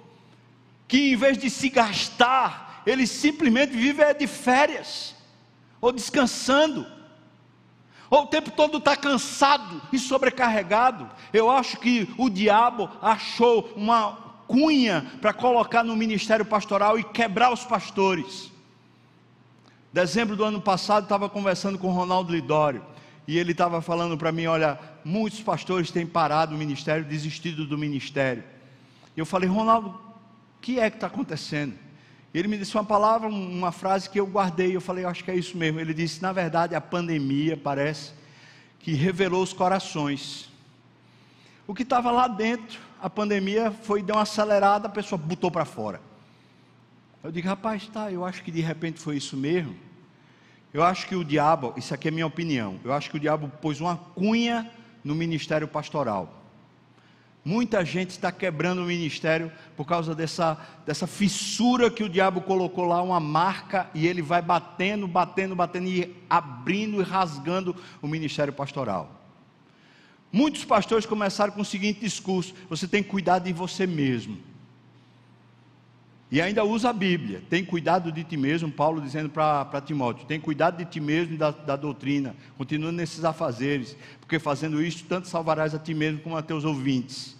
[0.87, 5.17] que em vez de se gastar, ele simplesmente vive é de férias,
[5.81, 6.87] ou descansando,
[8.09, 11.11] ou o tempo todo está cansado e sobrecarregado.
[11.33, 17.53] Eu acho que o diabo achou uma, cunha para colocar no ministério pastoral e quebrar
[17.53, 18.51] os pastores.
[19.93, 22.85] Dezembro do ano passado, estava conversando com o Ronaldo Lidório,
[23.27, 27.79] e ele estava falando para mim: olha, muitos pastores têm parado o ministério, desistido do
[27.79, 28.45] ministério.
[29.17, 31.75] E eu falei, Ronaldo, o que é que está acontecendo?
[32.35, 34.77] Ele me disse uma palavra, uma frase que eu guardei.
[34.77, 35.81] Eu falei, acho que é isso mesmo.
[35.81, 38.13] Ele disse: na verdade, a pandemia parece
[38.81, 40.51] que revelou os corações.
[41.67, 45.65] O que estava lá dentro a pandemia foi, deu uma acelerada, a pessoa botou para
[45.65, 46.01] fora.
[47.23, 49.77] Eu digo, rapaz, tá, eu acho que de repente foi isso mesmo.
[50.73, 53.51] Eu acho que o diabo, isso aqui é minha opinião, eu acho que o diabo
[53.61, 54.71] pôs uma cunha
[55.03, 56.33] no ministério pastoral.
[57.45, 62.85] Muita gente está quebrando o ministério por causa dessa, dessa fissura que o diabo colocou
[62.85, 68.53] lá, uma marca, e ele vai batendo, batendo, batendo, e abrindo e rasgando o ministério
[68.53, 69.26] pastoral.
[70.33, 74.39] Muitos pastores começaram com o seguinte discurso: você tem que cuidar de você mesmo.
[76.31, 80.41] E ainda usa a Bíblia, tem cuidado de ti mesmo, Paulo dizendo para Timóteo: tem
[80.41, 85.75] cuidado de ti mesmo da, da doutrina, continua nesses afazeres, porque fazendo isso, tanto salvarás
[85.75, 87.37] a ti mesmo como a teus ouvintes.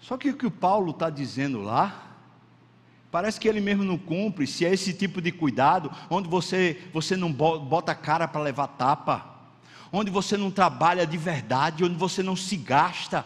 [0.00, 2.16] Só que o que o Paulo está dizendo lá,
[3.10, 7.16] parece que ele mesmo não cumpre, se é esse tipo de cuidado, onde você, você
[7.16, 9.37] não bota a cara para levar tapa,
[9.92, 13.24] onde você não trabalha de verdade, onde você não se gasta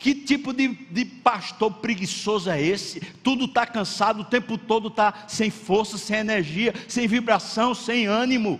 [0.00, 3.00] que tipo de, de pastor preguiçoso é esse?
[3.22, 8.58] Tudo está cansado, o tempo todo está sem força, sem energia, sem vibração, sem ânimo.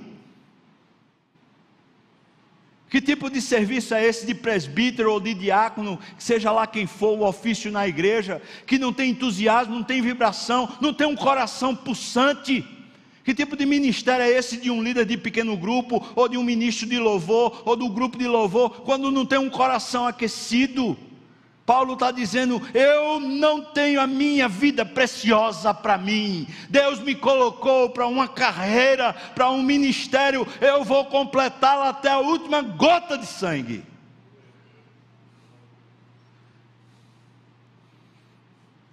[2.91, 7.19] Que tipo de serviço é esse de presbítero ou de diácono, seja lá quem for
[7.19, 11.75] o ofício na igreja, que não tem entusiasmo, não tem vibração, não tem um coração
[11.75, 12.67] pulsante?
[13.25, 16.43] Que tipo de ministério é esse de um líder de pequeno grupo, ou de um
[16.43, 20.97] ministro de louvor, ou do grupo de louvor, quando não tem um coração aquecido?
[21.71, 26.49] Paulo está dizendo: Eu não tenho a minha vida preciosa para mim.
[26.69, 30.45] Deus me colocou para uma carreira, para um ministério.
[30.61, 33.85] Eu vou completá-la até a última gota de sangue.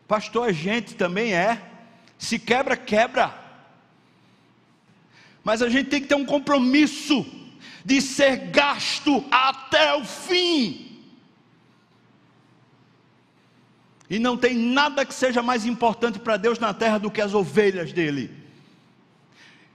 [0.07, 1.59] Pastor, a gente também é.
[2.17, 3.46] Se quebra, quebra.
[5.47, 7.25] Mas a gente tem que ter um compromisso
[7.85, 10.99] de ser gasto até o fim.
[14.09, 17.33] E não tem nada que seja mais importante para Deus na terra do que as
[17.33, 18.29] ovelhas dele.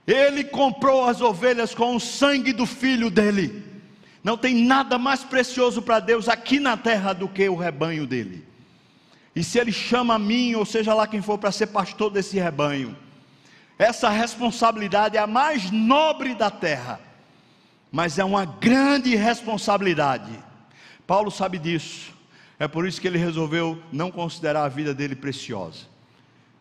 [0.07, 3.65] Ele comprou as ovelhas com o sangue do filho dele.
[4.23, 8.45] Não tem nada mais precioso para Deus aqui na terra do que o rebanho dele.
[9.35, 12.39] E se ele chama a mim, ou seja lá quem for, para ser pastor desse
[12.39, 12.95] rebanho,
[13.83, 17.01] essa responsabilidade é a mais nobre da terra,
[17.90, 20.33] mas é uma grande responsabilidade.
[21.07, 22.12] Paulo sabe disso.
[22.59, 25.87] É por isso que ele resolveu não considerar a vida dele preciosa,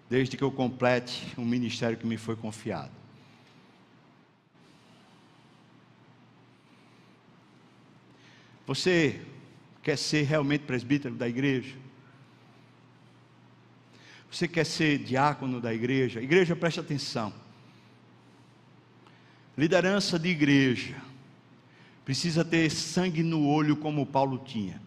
[0.10, 2.92] desde que eu complete o ministério que me foi confiado.
[8.66, 9.22] Você
[9.84, 11.76] quer ser realmente presbítero da igreja?
[14.32, 16.22] Você quer ser diácono da igreja?
[16.22, 17.34] Igreja, preste atenção.
[19.58, 20.96] Liderança de igreja
[22.06, 24.82] precisa ter sangue no olho, como Paulo tinha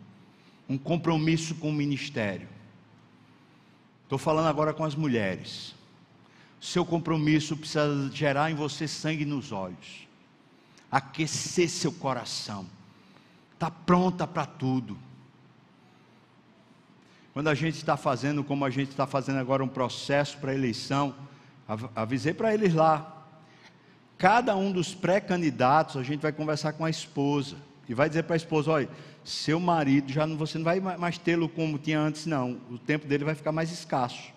[0.68, 2.48] um compromisso com o ministério.
[4.04, 5.74] Estou falando agora com as mulheres.
[6.60, 10.08] Seu compromisso precisa gerar em você sangue nos olhos,
[10.90, 12.66] aquecer seu coração,
[13.52, 14.96] está pronta para tudo.
[17.34, 21.12] Quando a gente está fazendo, como a gente está fazendo agora um processo para eleição,
[21.96, 23.26] avisei para eles lá.
[24.16, 27.56] Cada um dos pré-candidatos, a gente vai conversar com a esposa
[27.88, 28.88] e vai dizer para a esposa: olha,
[29.24, 32.60] seu marido já não, você não vai mais tê-lo como tinha antes, não.
[32.70, 34.32] O tempo dele vai ficar mais escasso.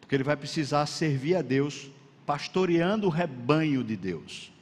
[0.00, 1.90] Porque ele vai precisar servir a Deus,
[2.24, 4.52] pastoreando o rebanho de Deus.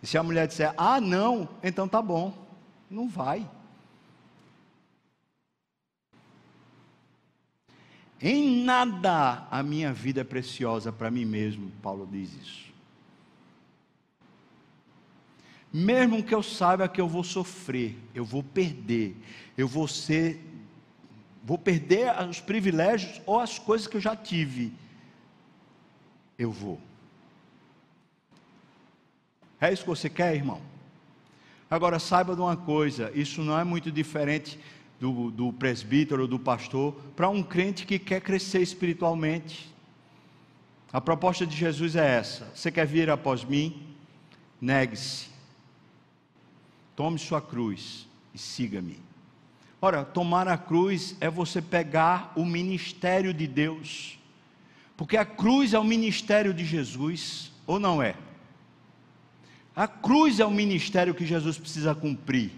[0.00, 2.32] E se a mulher disser, ah, não, então tá bom.
[2.88, 3.44] Não vai.
[8.22, 12.70] Em nada a minha vida é preciosa para mim mesmo, Paulo diz isso.
[15.72, 19.16] Mesmo que eu saiba que eu vou sofrer, eu vou perder,
[19.56, 20.38] eu vou ser,
[21.44, 24.72] vou perder os privilégios ou as coisas que eu já tive,
[26.36, 26.80] eu vou.
[29.60, 30.60] É isso que você quer, irmão?
[31.70, 34.58] Agora saiba de uma coisa: isso não é muito diferente
[35.00, 39.74] do, do presbítero do pastor para um crente que quer crescer espiritualmente.
[40.92, 43.86] A proposta de Jesus é essa: você quer vir após mim?
[44.60, 45.30] Negue-se
[47.00, 48.98] Tome sua cruz e siga-me.
[49.80, 54.18] Ora, tomar a cruz é você pegar o ministério de Deus,
[54.98, 58.16] porque a cruz é o ministério de Jesus, ou não é?
[59.74, 62.50] A cruz é o ministério que Jesus precisa cumprir.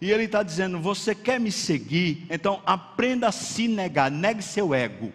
[0.00, 2.26] E ele está dizendo: você quer me seguir?
[2.30, 5.12] Então aprenda a se negar, negue seu ego,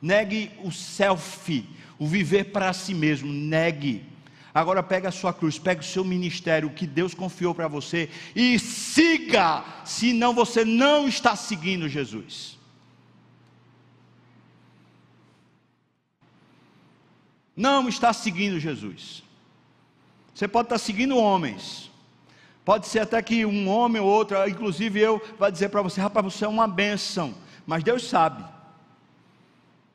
[0.00, 4.12] negue o self, o viver para si mesmo, negue
[4.54, 8.58] Agora pega a sua cruz, pega o seu ministério, que Deus confiou para você e
[8.58, 12.58] siga, senão você não está seguindo Jesus.
[17.56, 19.22] Não está seguindo Jesus.
[20.34, 21.90] Você pode estar seguindo homens.
[22.64, 26.24] Pode ser até que um homem ou outro, inclusive eu, vai dizer para você, rapaz,
[26.24, 27.34] você é uma bênção.
[27.66, 28.44] Mas Deus sabe.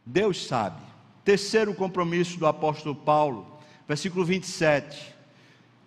[0.05, 0.81] Deus sabe.
[1.23, 3.45] Terceiro compromisso do apóstolo Paulo,
[3.87, 5.15] versículo 27.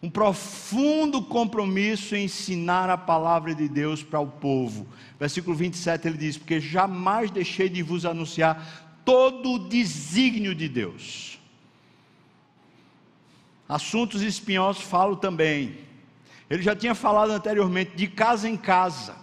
[0.03, 4.87] Um profundo compromisso em ensinar a palavra de Deus para o povo.
[5.19, 11.39] Versículo 27 ele diz: Porque jamais deixei de vos anunciar todo o desígnio de Deus.
[13.69, 15.90] Assuntos espinhosos falo também.
[16.51, 19.15] Ele já tinha falado anteriormente de casa em casa.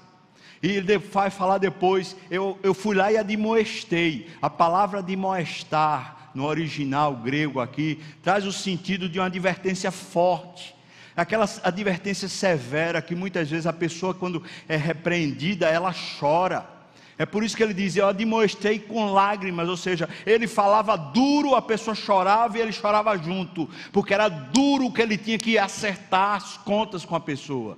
[0.63, 4.29] E ele vai falar depois, eu, eu fui lá e admoestei.
[4.41, 10.73] A palavra admoestar, no original grego aqui, traz o sentido de uma advertência forte.
[11.15, 16.76] Aquela advertência severa que muitas vezes a pessoa, quando é repreendida, ela chora.
[17.17, 21.55] É por isso que ele diz: Eu admoestei com lágrimas, ou seja, ele falava duro,
[21.55, 26.35] a pessoa chorava e ele chorava junto, porque era duro que ele tinha que acertar
[26.35, 27.77] as contas com a pessoa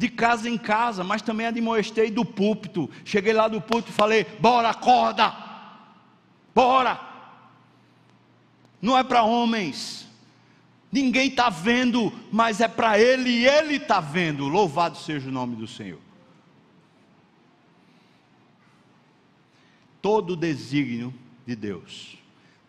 [0.00, 2.88] de casa em casa, mas também admoestei do púlpito.
[3.04, 5.30] Cheguei lá do púlpito e falei: bora, acorda,
[6.54, 6.98] bora.
[8.80, 10.08] Não é para homens,
[10.90, 14.48] ninguém está vendo, mas é para Ele e Ele está vendo.
[14.48, 16.09] Louvado seja o nome do Senhor.
[20.00, 21.12] Todo o desígnio
[21.46, 22.16] de Deus,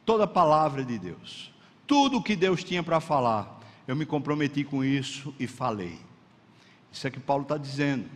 [0.06, 1.52] toda a palavra de Deus,
[1.88, 6.00] tudo o que Deus tinha para falar, eu me comprometi com isso e falei.
[6.92, 8.10] Isso é que Paulo está dizendo.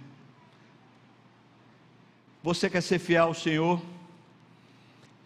[2.43, 3.81] Você quer ser fiel ao Senhor?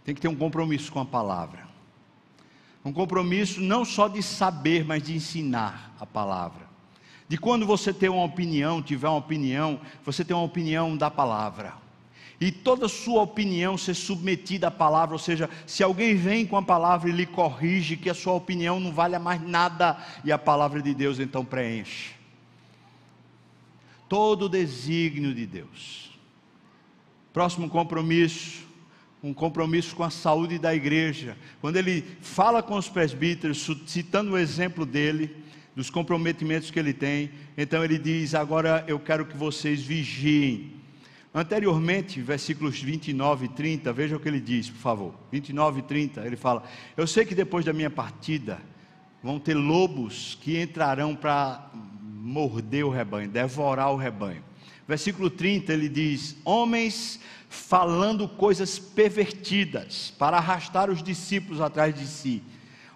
[0.06, 1.68] Tem que ter um compromisso com a palavra.
[2.84, 6.68] Um compromisso não só de saber, mas de ensinar a palavra.
[7.28, 11.74] De quando você tem uma opinião, tiver uma opinião, você tem uma opinião da palavra.
[12.40, 16.62] E toda sua opinião ser submetida à palavra, ou seja, se alguém vem com a
[16.62, 20.82] palavra e lhe corrige que a sua opinião não vale mais nada, e a palavra
[20.82, 22.20] de Deus então preenche
[24.10, 26.10] todo o desígnio de Deus.
[27.32, 28.68] Próximo compromisso,
[29.22, 31.38] um compromisso com a saúde da igreja.
[31.62, 35.36] Quando ele fala com os presbíteros, citando o exemplo dele,
[35.76, 40.79] dos comprometimentos que ele tem, então ele diz: Agora eu quero que vocês vigiem.
[41.34, 45.14] Anteriormente, versículos 29 e 30, veja o que ele diz, por favor.
[45.32, 46.64] 29 e 30, ele fala:
[46.98, 48.60] Eu sei que depois da minha partida,
[49.22, 51.70] vão ter lobos que entrarão para
[52.04, 54.44] morder o rebanho, devorar o rebanho.
[54.88, 62.44] Versículo 30 ele diz: Homens falando coisas pervertidas para arrastar os discípulos atrás de si.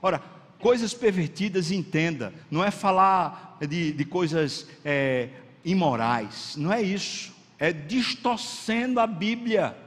[0.01, 0.19] Ora,
[0.59, 5.29] coisas pervertidas, entenda, não é falar de, de coisas é,
[5.65, 9.78] imorais, não é isso, é distorcendo a Bíblia.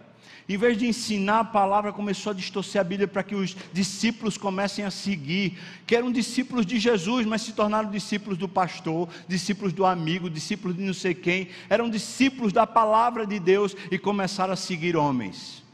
[0.49, 4.39] Em vez de ensinar a palavra, começou a distorcer a Bíblia para que os discípulos
[4.39, 9.73] comecem a seguir, que eram discípulos de Jesus, mas se tornaram discípulos do pastor, discípulos
[9.73, 14.53] do amigo, discípulos de não sei quem, eram discípulos da palavra de Deus e começaram
[14.53, 15.64] a seguir homens.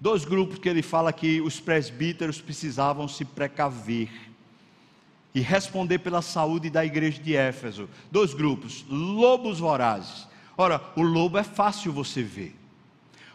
[0.00, 4.08] Dois grupos que ele fala que os presbíteros precisavam se precaver
[5.34, 7.88] e responder pela saúde da igreja de Éfeso.
[8.10, 10.26] Dois grupos, lobos vorazes.
[10.56, 12.56] Ora, o lobo é fácil você ver.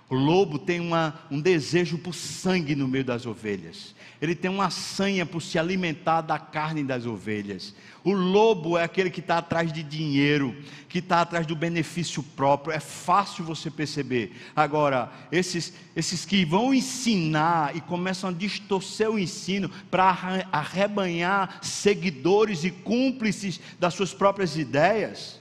[0.09, 3.93] O lobo tem uma, um desejo por sangue no meio das ovelhas.
[4.22, 7.76] Ele tem uma sanha por se alimentar da carne das ovelhas.
[8.05, 10.55] O lobo é aquele que está atrás de dinheiro,
[10.88, 12.74] que está atrás do benefício próprio.
[12.74, 14.32] É fácil você perceber.
[14.55, 22.63] Agora, esses, esses que vão ensinar e começam a distorcer o ensino para arrebanhar seguidores
[22.63, 25.38] e cúmplices das suas próprias ideias,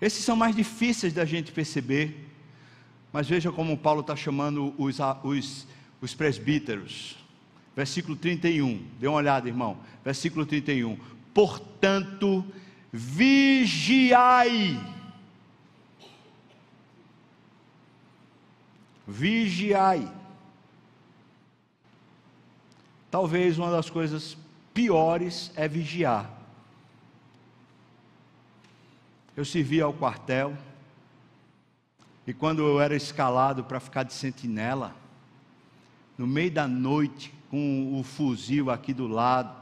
[0.00, 2.26] esses são mais difíceis da gente perceber.
[3.12, 5.66] Mas veja como Paulo está chamando os, os,
[6.00, 7.16] os presbíteros.
[7.74, 8.84] Versículo 31.
[9.00, 9.78] Dê uma olhada, irmão.
[10.04, 10.98] Versículo 31.
[11.34, 12.44] Portanto,
[12.92, 14.78] vigiai.
[19.06, 20.12] Vigiai.
[23.10, 24.36] Talvez uma das coisas
[24.74, 26.37] piores é vigiar.
[29.38, 30.58] Eu servi ao quartel
[32.26, 34.96] e quando eu era escalado para ficar de sentinela,
[36.18, 39.56] no meio da noite, com o fuzil aqui do lado,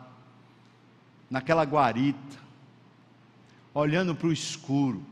[1.28, 2.38] naquela guarita,
[3.74, 5.02] olhando para o escuro,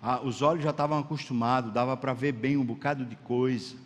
[0.00, 3.76] ah, os olhos já estavam acostumados, dava para ver bem um bocado de coisa.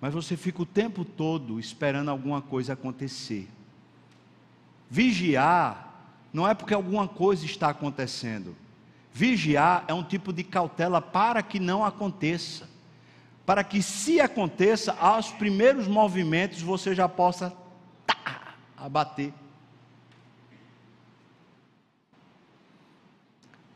[0.00, 3.48] mas você fica o tempo todo esperando alguma coisa acontecer.
[4.90, 5.89] Vigiar
[6.32, 8.56] não é porque alguma coisa está acontecendo.
[9.12, 12.68] Vigiar é um tipo de cautela para que não aconteça.
[13.44, 17.52] Para que, se aconteça, aos primeiros movimentos você já possa
[18.06, 19.32] tá, abater.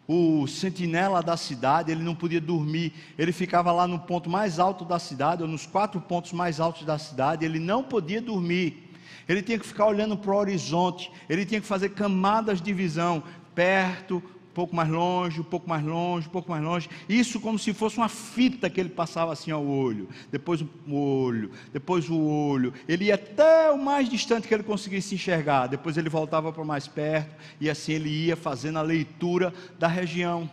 [0.07, 4.85] o sentinela da cidade, ele não podia dormir, ele ficava lá no ponto mais alto
[4.85, 8.84] da cidade, ou nos quatro pontos mais altos da cidade, ele não podia dormir,
[9.29, 13.23] ele tinha que ficar olhando para o horizonte, ele tinha que fazer camadas de visão,
[13.55, 14.23] perto,
[14.55, 16.89] pouco mais longe, um pouco mais longe, um pouco mais longe.
[17.09, 21.51] Isso como se fosse uma fita que ele passava assim ao olho, depois o olho,
[21.73, 22.73] depois o olho.
[22.89, 26.87] Ele ia até o mais distante que ele conseguisse enxergar, depois ele voltava para mais
[26.87, 30.49] perto e assim ele ia fazendo a leitura da região.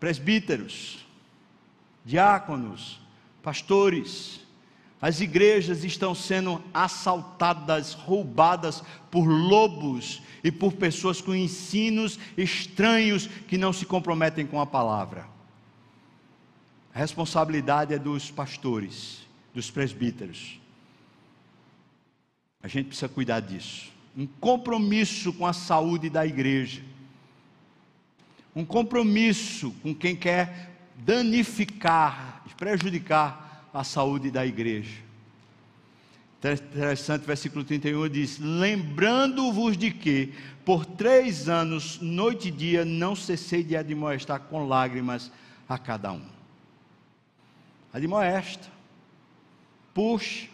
[0.00, 1.06] Presbíteros,
[2.04, 3.00] diáconos,
[3.42, 4.45] pastores,
[5.00, 13.58] as igrejas estão sendo assaltadas, roubadas por lobos e por pessoas com ensinos estranhos que
[13.58, 15.26] não se comprometem com a palavra.
[16.94, 20.58] A responsabilidade é dos pastores, dos presbíteros.
[22.62, 23.92] A gente precisa cuidar disso.
[24.16, 26.82] Um compromisso com a saúde da igreja.
[28.54, 33.45] Um compromisso com quem quer danificar, prejudicar
[33.76, 35.04] a saúde da igreja.
[36.38, 40.32] Interessante, versículo 31 diz: Lembrando-vos de que,
[40.64, 45.30] por três anos, noite e dia, não cessei de admoestar com lágrimas
[45.68, 46.22] a cada um.
[47.92, 48.68] Admoesta,
[49.92, 50.46] puxa,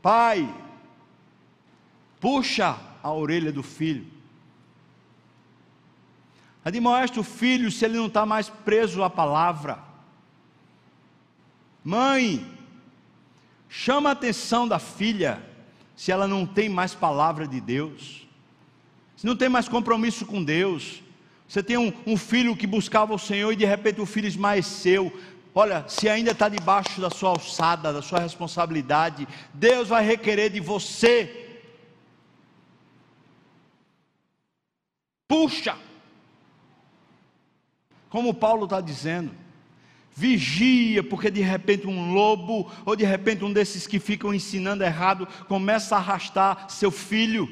[0.00, 0.48] pai,
[2.20, 4.06] puxa a orelha do filho.
[6.64, 9.91] Admoesta o filho se ele não está mais preso à palavra.
[11.84, 12.46] Mãe,
[13.68, 15.42] chama a atenção da filha
[15.96, 18.26] se ela não tem mais palavra de Deus,
[19.16, 21.02] se não tem mais compromisso com Deus.
[21.46, 25.12] Você tem um, um filho que buscava o Senhor e de repente o filho esmaeceu.
[25.54, 30.60] Olha, se ainda está debaixo da sua alçada, da sua responsabilidade, Deus vai requerer de
[30.60, 31.60] você.
[35.28, 35.76] Puxa!
[38.08, 39.41] Como Paulo está dizendo,
[40.14, 45.26] Vigia, porque de repente um lobo, ou de repente um desses que ficam ensinando errado,
[45.48, 47.48] começa a arrastar seu filho.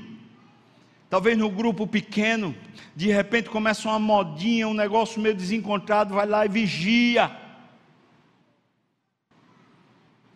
[1.09, 2.55] Talvez no grupo pequeno,
[2.95, 7.35] de repente começa uma modinha, um negócio meio desencontrado, vai lá e vigia.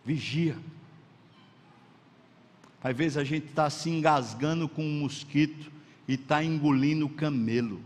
[0.03, 0.57] Vigia.
[2.83, 5.71] Às vezes a gente está se engasgando com um mosquito
[6.07, 7.81] e está engolindo o camelo.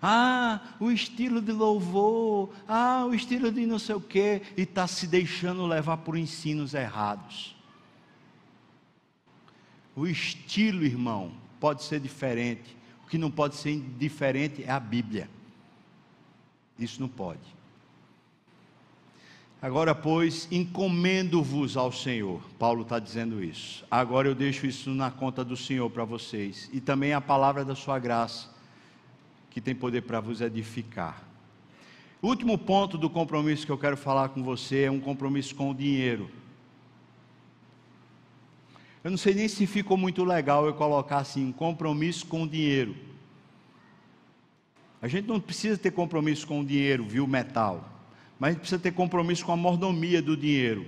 [0.00, 4.86] Ah, o estilo de louvor, ah, o estilo de não sei o quê, e está
[4.86, 7.56] se deixando levar por ensinos errados.
[9.96, 12.76] O estilo, irmão, pode ser diferente.
[13.04, 15.28] O que não pode ser diferente é a Bíblia.
[16.78, 17.40] Isso não pode.
[19.60, 22.40] Agora, pois, encomendo-vos ao Senhor.
[22.56, 23.84] Paulo está dizendo isso.
[23.90, 26.70] Agora eu deixo isso na conta do Senhor para vocês.
[26.72, 28.56] E também a palavra da sua graça
[29.58, 31.20] que tem poder para vos edificar.
[32.22, 35.74] Último ponto do compromisso que eu quero falar com você é um compromisso com o
[35.74, 36.30] dinheiro.
[39.02, 42.48] Eu não sei nem se ficou muito legal eu colocar assim, um compromisso com o
[42.48, 42.94] dinheiro.
[45.02, 47.84] A gente não precisa ter compromisso com o dinheiro, viu, metal.
[48.38, 50.86] Mas a gente precisa ter compromisso com a mordomia do dinheiro.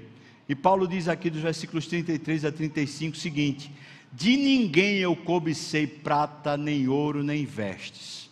[0.48, 3.72] E Paulo diz aqui dos versículos 33 a 35 o seguinte:
[4.12, 8.29] De ninguém eu cobicei prata, nem ouro, nem vestes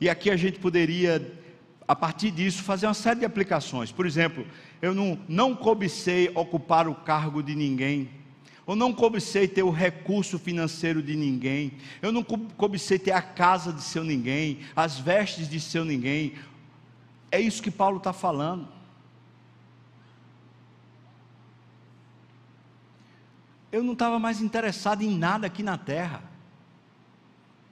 [0.00, 1.38] e aqui a gente poderia,
[1.88, 3.90] a partir disso, fazer uma série de aplicações.
[3.90, 4.46] Por exemplo,
[4.82, 8.10] eu não, não cobicei ocupar o cargo de ninguém.
[8.66, 11.72] Eu não cobicei ter o recurso financeiro de ninguém.
[12.02, 16.34] Eu não cobicei ter a casa de seu ninguém, as vestes de seu ninguém.
[17.30, 18.68] É isso que Paulo está falando.
[23.72, 26.22] Eu não estava mais interessado em nada aqui na terra.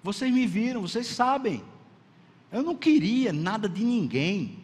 [0.03, 1.63] Vocês me viram, vocês sabem.
[2.55, 4.59] Eu não queria nada de ninguém.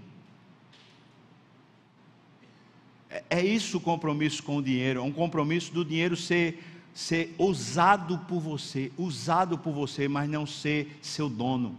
[3.11, 6.63] É, é isso o compromisso com o dinheiro, é um compromisso do dinheiro ser,
[6.95, 11.77] ser usado por você, usado por você, mas não ser seu dono.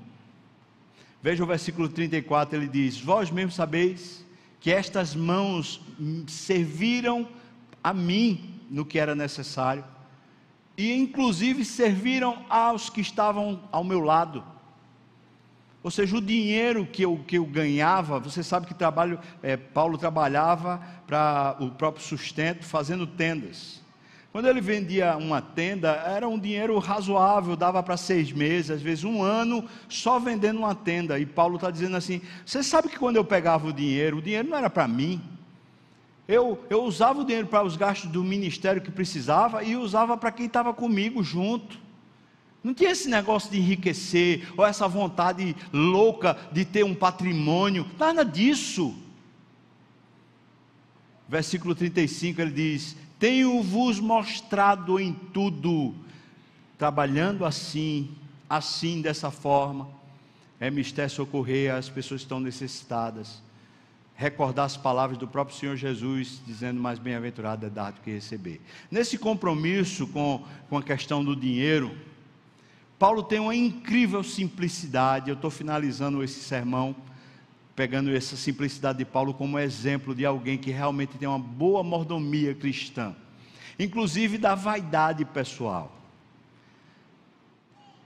[1.23, 4.25] Veja o versículo 34, ele diz: Vós mesmos sabeis
[4.59, 5.79] que estas mãos
[6.27, 7.25] serviram
[7.81, 9.85] a mim no que era necessário,
[10.77, 14.50] e inclusive serviram aos que estavam ao meu lado
[15.83, 19.97] Ou seja, o dinheiro que eu, que eu ganhava, você sabe que trabalho, é, Paulo
[19.97, 23.81] trabalhava para o próprio sustento fazendo tendas.
[24.31, 29.03] Quando ele vendia uma tenda, era um dinheiro razoável, dava para seis meses, às vezes
[29.03, 31.19] um ano, só vendendo uma tenda.
[31.19, 34.47] E Paulo está dizendo assim: você sabe que quando eu pegava o dinheiro, o dinheiro
[34.47, 35.21] não era para mim.
[36.27, 40.31] Eu, eu usava o dinheiro para os gastos do ministério que precisava e usava para
[40.31, 41.77] quem estava comigo junto.
[42.63, 48.23] Não tinha esse negócio de enriquecer, ou essa vontade louca de ter um patrimônio, nada
[48.23, 48.95] disso.
[51.27, 55.95] Versículo 35 ele diz: Tenho-vos mostrado em tudo,
[56.77, 58.11] trabalhando assim,
[58.47, 59.89] assim, dessa forma,
[60.59, 63.41] é mistério socorrer as pessoas que estão necessitadas,
[64.13, 68.61] recordar as palavras do próprio Senhor Jesus, dizendo: Mais bem-aventurado é dar do que receber.
[68.91, 71.97] Nesse compromisso com, com a questão do dinheiro,
[73.01, 75.27] Paulo tem uma incrível simplicidade.
[75.27, 76.95] Eu estou finalizando esse sermão,
[77.75, 82.53] pegando essa simplicidade de Paulo como exemplo de alguém que realmente tem uma boa mordomia
[82.53, 83.15] cristã,
[83.79, 85.99] inclusive da vaidade pessoal.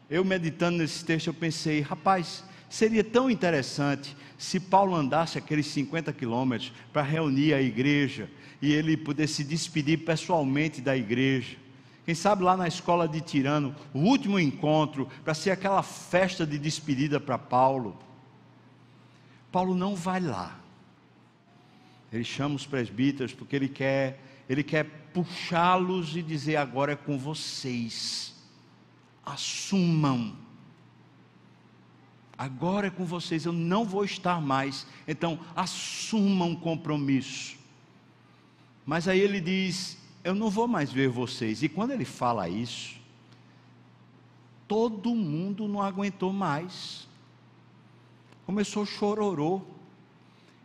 [0.09, 6.13] Eu meditando nesse texto, eu pensei, rapaz, seria tão interessante se Paulo andasse aqueles 50
[6.13, 8.29] quilômetros para reunir a igreja
[8.61, 11.64] e ele pudesse se despedir pessoalmente da igreja
[12.05, 16.59] quem sabe lá na escola de Tirano, o último encontro, para ser aquela festa de
[16.59, 17.97] despedida para Paulo.
[19.51, 20.59] Paulo não vai lá.
[22.13, 24.83] Ele chama os presbíteros porque ele quer, ele quer
[25.13, 28.35] puxá-los e dizer agora é com vocês.
[29.25, 30.35] Assumam.
[32.37, 34.85] Agora é com vocês, eu não vou estar mais.
[35.07, 37.57] Então, assumam um compromisso.
[38.85, 41.61] Mas aí ele diz: eu não vou mais ver vocês.
[41.61, 42.95] E quando ele fala isso,
[44.67, 47.07] todo mundo não aguentou mais.
[48.43, 49.61] Começou chororô.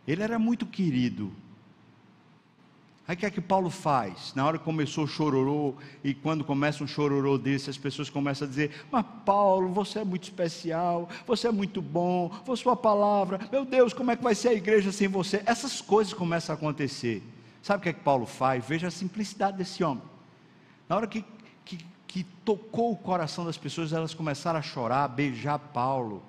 [0.08, 1.30] Ele era muito querido.
[3.06, 4.32] Aí o que é que Paulo faz?
[4.34, 8.46] Na hora que começou o chororô, e quando começa um chororô desse, as pessoas começam
[8.46, 13.64] a dizer: Mas Paulo, você é muito especial, você é muito bom, sua palavra, meu
[13.64, 15.42] Deus, como é que vai ser a igreja sem você?
[15.44, 17.22] Essas coisas começam a acontecer.
[17.62, 18.66] Sabe o que é que Paulo faz?
[18.66, 20.02] Veja a simplicidade desse homem.
[20.88, 21.24] Na hora que,
[21.64, 26.22] que, que tocou o coração das pessoas, elas começaram a chorar, a beijar Paulo.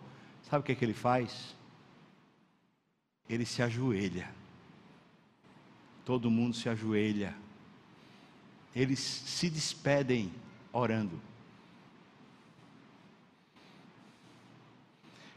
[0.50, 1.56] Sabe o que é que ele faz?
[3.30, 4.30] Ele se ajoelha.
[6.04, 7.34] Todo mundo se ajoelha.
[8.76, 10.32] Eles se despedem
[10.74, 11.22] orando.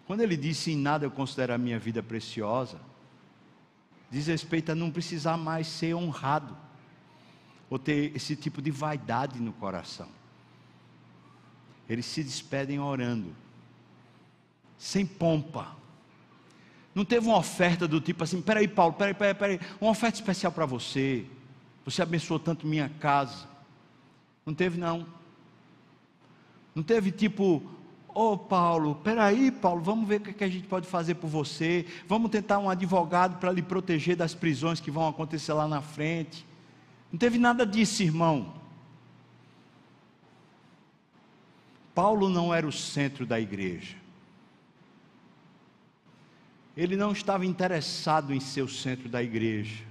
[0.07, 2.81] Quando ele disse: Em nada eu considero a minha vida preciosa
[4.15, 6.57] diz respeito a não precisar mais ser honrado,
[7.69, 10.09] ou ter esse tipo de vaidade no coração.
[11.89, 13.35] Eles se despedem orando,
[14.79, 15.75] sem pompa.
[16.95, 20.53] Não teve uma oferta do tipo assim: peraí, Paulo, peraí, peraí, peraí, uma oferta especial
[20.53, 21.27] para você.
[21.85, 23.49] Você abençoou tanto minha casa.
[24.47, 25.09] Não teve, não.
[26.73, 27.69] Não teve tipo,
[28.15, 31.85] Ô oh, Paulo, peraí, Paulo, vamos ver o que a gente pode fazer por você.
[32.07, 36.47] Vamos tentar um advogado para lhe proteger das prisões que vão acontecer lá na frente.
[37.11, 38.55] Não teve nada disso, irmão.
[41.93, 43.97] Paulo não era o centro da igreja.
[46.77, 49.83] Ele não estava interessado em ser o centro da igreja.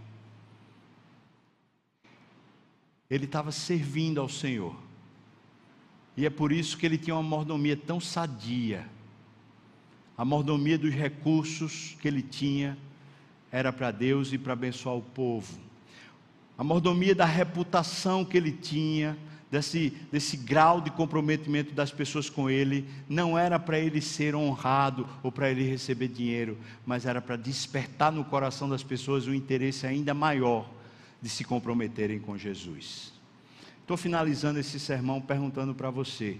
[3.10, 4.76] Ele estava servindo ao Senhor.
[6.16, 8.88] E é por isso que ele tinha uma mordomia tão sadia.
[10.18, 12.78] A mordomia dos recursos que ele tinha
[13.52, 15.58] era para Deus e para abençoar o povo.
[16.58, 19.18] A mordomia da reputação que ele tinha,
[19.50, 25.08] desse, desse grau de comprometimento das pessoas com ele, não era para ele ser honrado
[25.24, 29.88] ou para ele receber dinheiro, mas era para despertar no coração das pessoas o interesse
[29.88, 30.70] ainda maior
[31.22, 33.13] de se comprometerem com Jesus.
[33.94, 36.40] Estou finalizando esse sermão perguntando para você: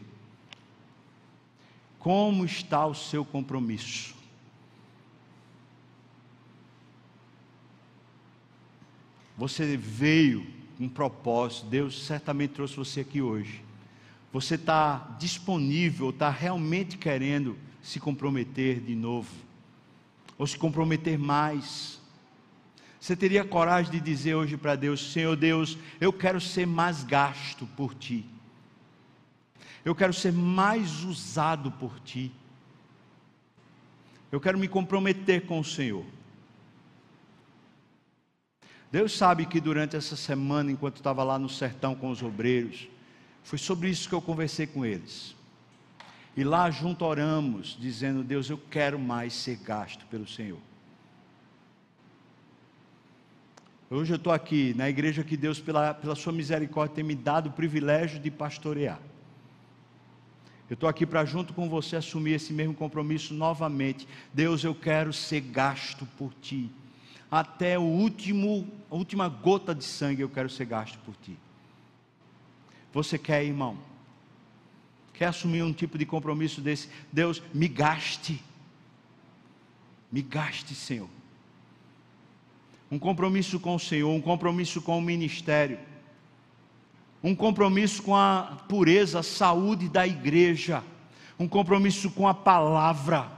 [2.00, 4.16] como está o seu compromisso?
[9.38, 10.48] Você veio
[10.80, 13.64] com um propósito, Deus certamente trouxe você aqui hoje.
[14.32, 19.30] Você está disponível, está realmente querendo se comprometer de novo,
[20.40, 22.02] ou se comprometer mais.
[23.04, 27.68] Você teria coragem de dizer hoje para Deus: Senhor Deus, eu quero ser mais gasto
[27.76, 28.26] por Ti.
[29.84, 32.32] Eu quero ser mais usado por Ti.
[34.32, 36.06] Eu quero me comprometer com o Senhor.
[38.90, 42.88] Deus sabe que durante essa semana, enquanto estava lá no sertão com os obreiros,
[43.44, 45.36] foi sobre isso que eu conversei com eles.
[46.38, 50.62] E lá junto oramos, dizendo: Deus, eu quero mais ser gasto pelo Senhor.
[53.96, 57.50] Hoje eu estou aqui na igreja que Deus, pela, pela Sua misericórdia, tem me dado
[57.50, 59.00] o privilégio de pastorear.
[60.68, 64.08] Eu estou aqui para, junto com você, assumir esse mesmo compromisso novamente.
[64.34, 66.72] Deus, eu quero ser gasto por Ti.
[67.30, 71.38] Até o último, a última gota de sangue eu quero ser gasto por Ti.
[72.92, 73.78] Você quer, irmão?
[75.14, 76.90] Quer assumir um tipo de compromisso desse?
[77.12, 78.44] Deus, me gaste.
[80.12, 81.10] Me gaste, Senhor
[82.94, 85.80] um compromisso com o Senhor, um compromisso com o ministério,
[87.24, 90.84] um compromisso com a pureza, a saúde da igreja,
[91.40, 93.32] um compromisso com a palavra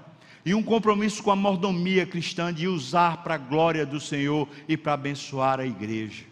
[0.45, 4.75] e um compromisso com a mordomia cristã de usar para a glória do Senhor e
[4.75, 6.25] para abençoar a igreja.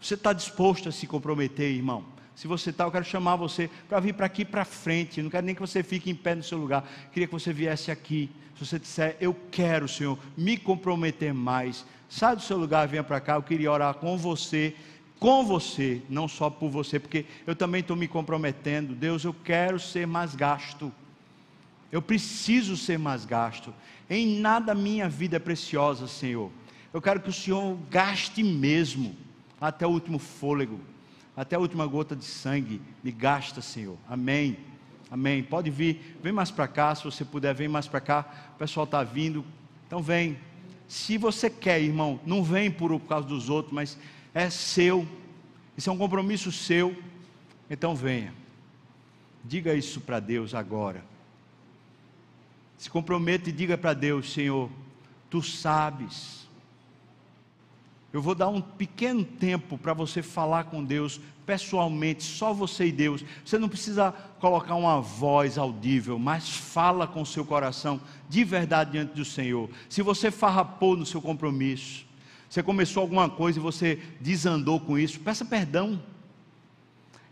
[0.00, 2.04] Você está disposto a se comprometer, irmão?
[2.34, 5.20] Se você está, eu quero chamar você para vir para aqui para frente.
[5.20, 6.88] Não quero nem que você fique em pé no seu lugar.
[7.12, 8.30] Queria que você viesse aqui.
[8.56, 11.84] Se você disser, eu quero, Senhor, me comprometer mais.
[12.08, 13.34] Sai do seu lugar, venha para cá.
[13.34, 14.74] Eu queria orar com você,
[15.18, 18.94] com você, não só por você, porque eu também estou me comprometendo.
[18.94, 20.92] Deus, eu quero ser mais gasto.
[21.90, 23.74] Eu preciso ser mais gasto.
[24.08, 26.50] Em nada minha vida é preciosa, Senhor.
[26.92, 29.14] Eu quero que o Senhor gaste mesmo,
[29.60, 30.80] até o último fôlego
[31.36, 33.96] até a última gota de sangue, me gasta, Senhor.
[34.08, 34.56] Amém.
[35.10, 35.42] Amém.
[35.42, 38.50] Pode vir, vem mais para cá, se você puder, vem mais para cá.
[38.54, 39.44] O pessoal está vindo,
[39.86, 40.38] então vem.
[40.88, 43.98] Se você quer, irmão, não vem por, causa dos outros, mas
[44.34, 45.06] é seu.
[45.76, 46.94] Isso é um compromisso seu.
[47.68, 48.34] Então venha.
[49.44, 51.04] Diga isso para Deus agora.
[52.76, 54.70] Se comprometa e diga para Deus, Senhor,
[55.30, 56.41] tu sabes
[58.12, 62.92] eu vou dar um pequeno tempo para você falar com Deus pessoalmente, só você e
[62.92, 63.24] Deus.
[63.44, 68.92] Você não precisa colocar uma voz audível, mas fala com o seu coração de verdade
[68.92, 69.70] diante do Senhor.
[69.88, 72.04] Se você farrapou no seu compromisso,
[72.50, 76.00] você começou alguma coisa e você desandou com isso, peça perdão.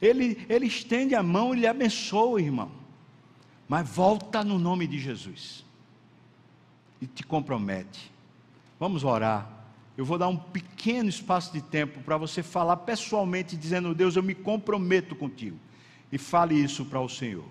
[0.00, 2.72] Ele, ele estende a mão e lhe abençoa, irmão.
[3.68, 5.62] Mas volta no nome de Jesus
[7.02, 8.10] e te compromete.
[8.78, 9.59] Vamos orar
[10.00, 14.22] eu vou dar um pequeno espaço de tempo para você falar pessoalmente, dizendo: Deus, eu
[14.22, 15.58] me comprometo contigo.
[16.10, 17.44] E fale isso para o Senhor.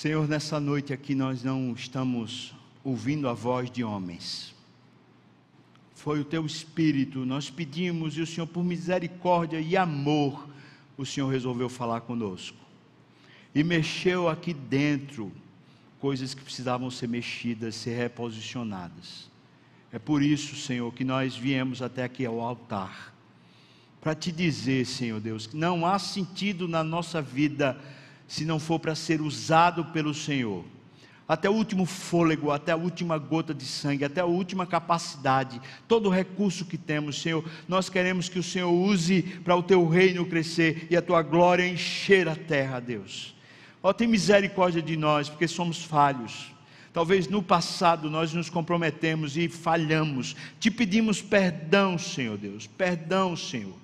[0.00, 4.54] Senhor, nessa noite aqui nós não estamos ouvindo a voz de homens.
[5.94, 10.48] Foi o teu espírito, nós pedimos e o Senhor, por misericórdia e amor,
[10.96, 12.56] o Senhor resolveu falar conosco.
[13.54, 15.30] E mexeu aqui dentro
[15.98, 19.30] coisas que precisavam ser mexidas, ser reposicionadas.
[19.92, 23.14] É por isso, Senhor, que nós viemos até aqui ao altar.
[24.00, 27.78] Para te dizer, Senhor Deus, que não há sentido na nossa vida
[28.30, 30.64] se não for para ser usado pelo Senhor.
[31.26, 36.06] Até o último fôlego, até a última gota de sangue, até a última capacidade, todo
[36.06, 40.24] o recurso que temos, Senhor, nós queremos que o Senhor use para o teu reino
[40.24, 43.34] crescer e a tua glória encher a terra, Deus.
[43.82, 46.52] Ó, tem misericórdia de nós, porque somos falhos.
[46.92, 50.36] Talvez no passado nós nos comprometemos e falhamos.
[50.60, 53.76] Te pedimos perdão, Senhor Deus, perdão, Senhor.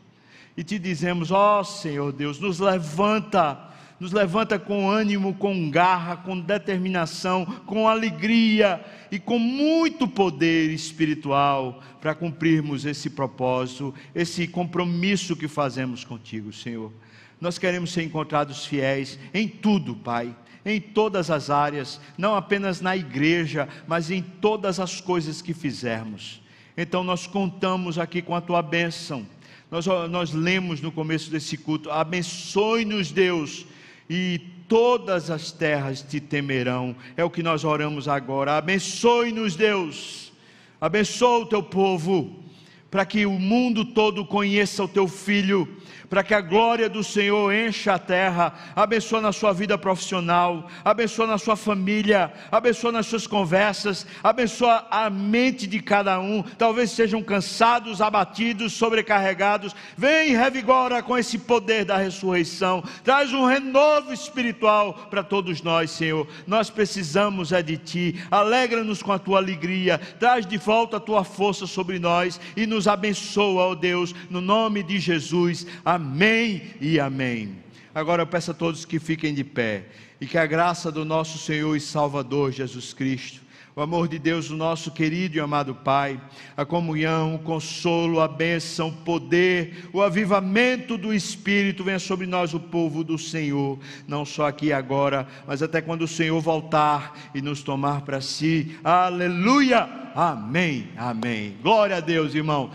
[0.56, 6.38] E te dizemos, ó Senhor Deus, nos levanta nos levanta com ânimo, com garra, com
[6.38, 15.48] determinação, com alegria e com muito poder espiritual para cumprirmos esse propósito, esse compromisso que
[15.48, 16.92] fazemos contigo, Senhor.
[17.40, 20.34] Nós queremos ser encontrados fiéis em tudo, Pai,
[20.64, 26.42] em todas as áreas, não apenas na igreja, mas em todas as coisas que fizermos.
[26.76, 29.26] Então nós contamos aqui com a tua bênção.
[29.70, 33.66] Nós, nós lemos no começo desse culto: abençoe-nos, Deus,
[34.08, 36.94] e todas as terras te temerão.
[37.16, 38.56] É o que nós oramos agora.
[38.56, 40.32] Abençoe-nos, Deus.
[40.80, 42.44] Abençoa o teu povo
[42.90, 45.68] para que o mundo todo conheça o teu filho
[46.08, 51.26] para que a glória do Senhor encha a terra, abençoa na sua vida profissional, abençoa
[51.26, 57.22] na sua família, abençoa nas suas conversas, abençoa a mente de cada um, talvez sejam
[57.22, 64.94] cansados, abatidos, sobrecarregados, vem e revigora com esse poder da ressurreição, traz um renovo espiritual
[65.10, 70.46] para todos nós, Senhor, nós precisamos é de Ti, alegra-nos com a Tua alegria, traz
[70.46, 74.98] de volta a Tua força sobre nós e nos abençoa, ó Deus, no nome de
[74.98, 75.95] Jesus, amém.
[75.96, 77.56] Amém e amém.
[77.94, 79.86] Agora eu peço a todos que fiquem de pé
[80.20, 83.40] e que a graça do nosso Senhor e Salvador Jesus Cristo,
[83.74, 86.20] o amor de Deus, o nosso querido e amado Pai,
[86.54, 92.52] a comunhão, o consolo, a bênção, o poder, o avivamento do Espírito venha sobre nós,
[92.52, 97.30] o povo do Senhor, não só aqui e agora, mas até quando o Senhor voltar
[97.34, 98.76] e nos tomar para si.
[98.84, 100.04] Aleluia!
[100.16, 101.58] Amém, amém.
[101.62, 102.70] Glória a Deus, irmão.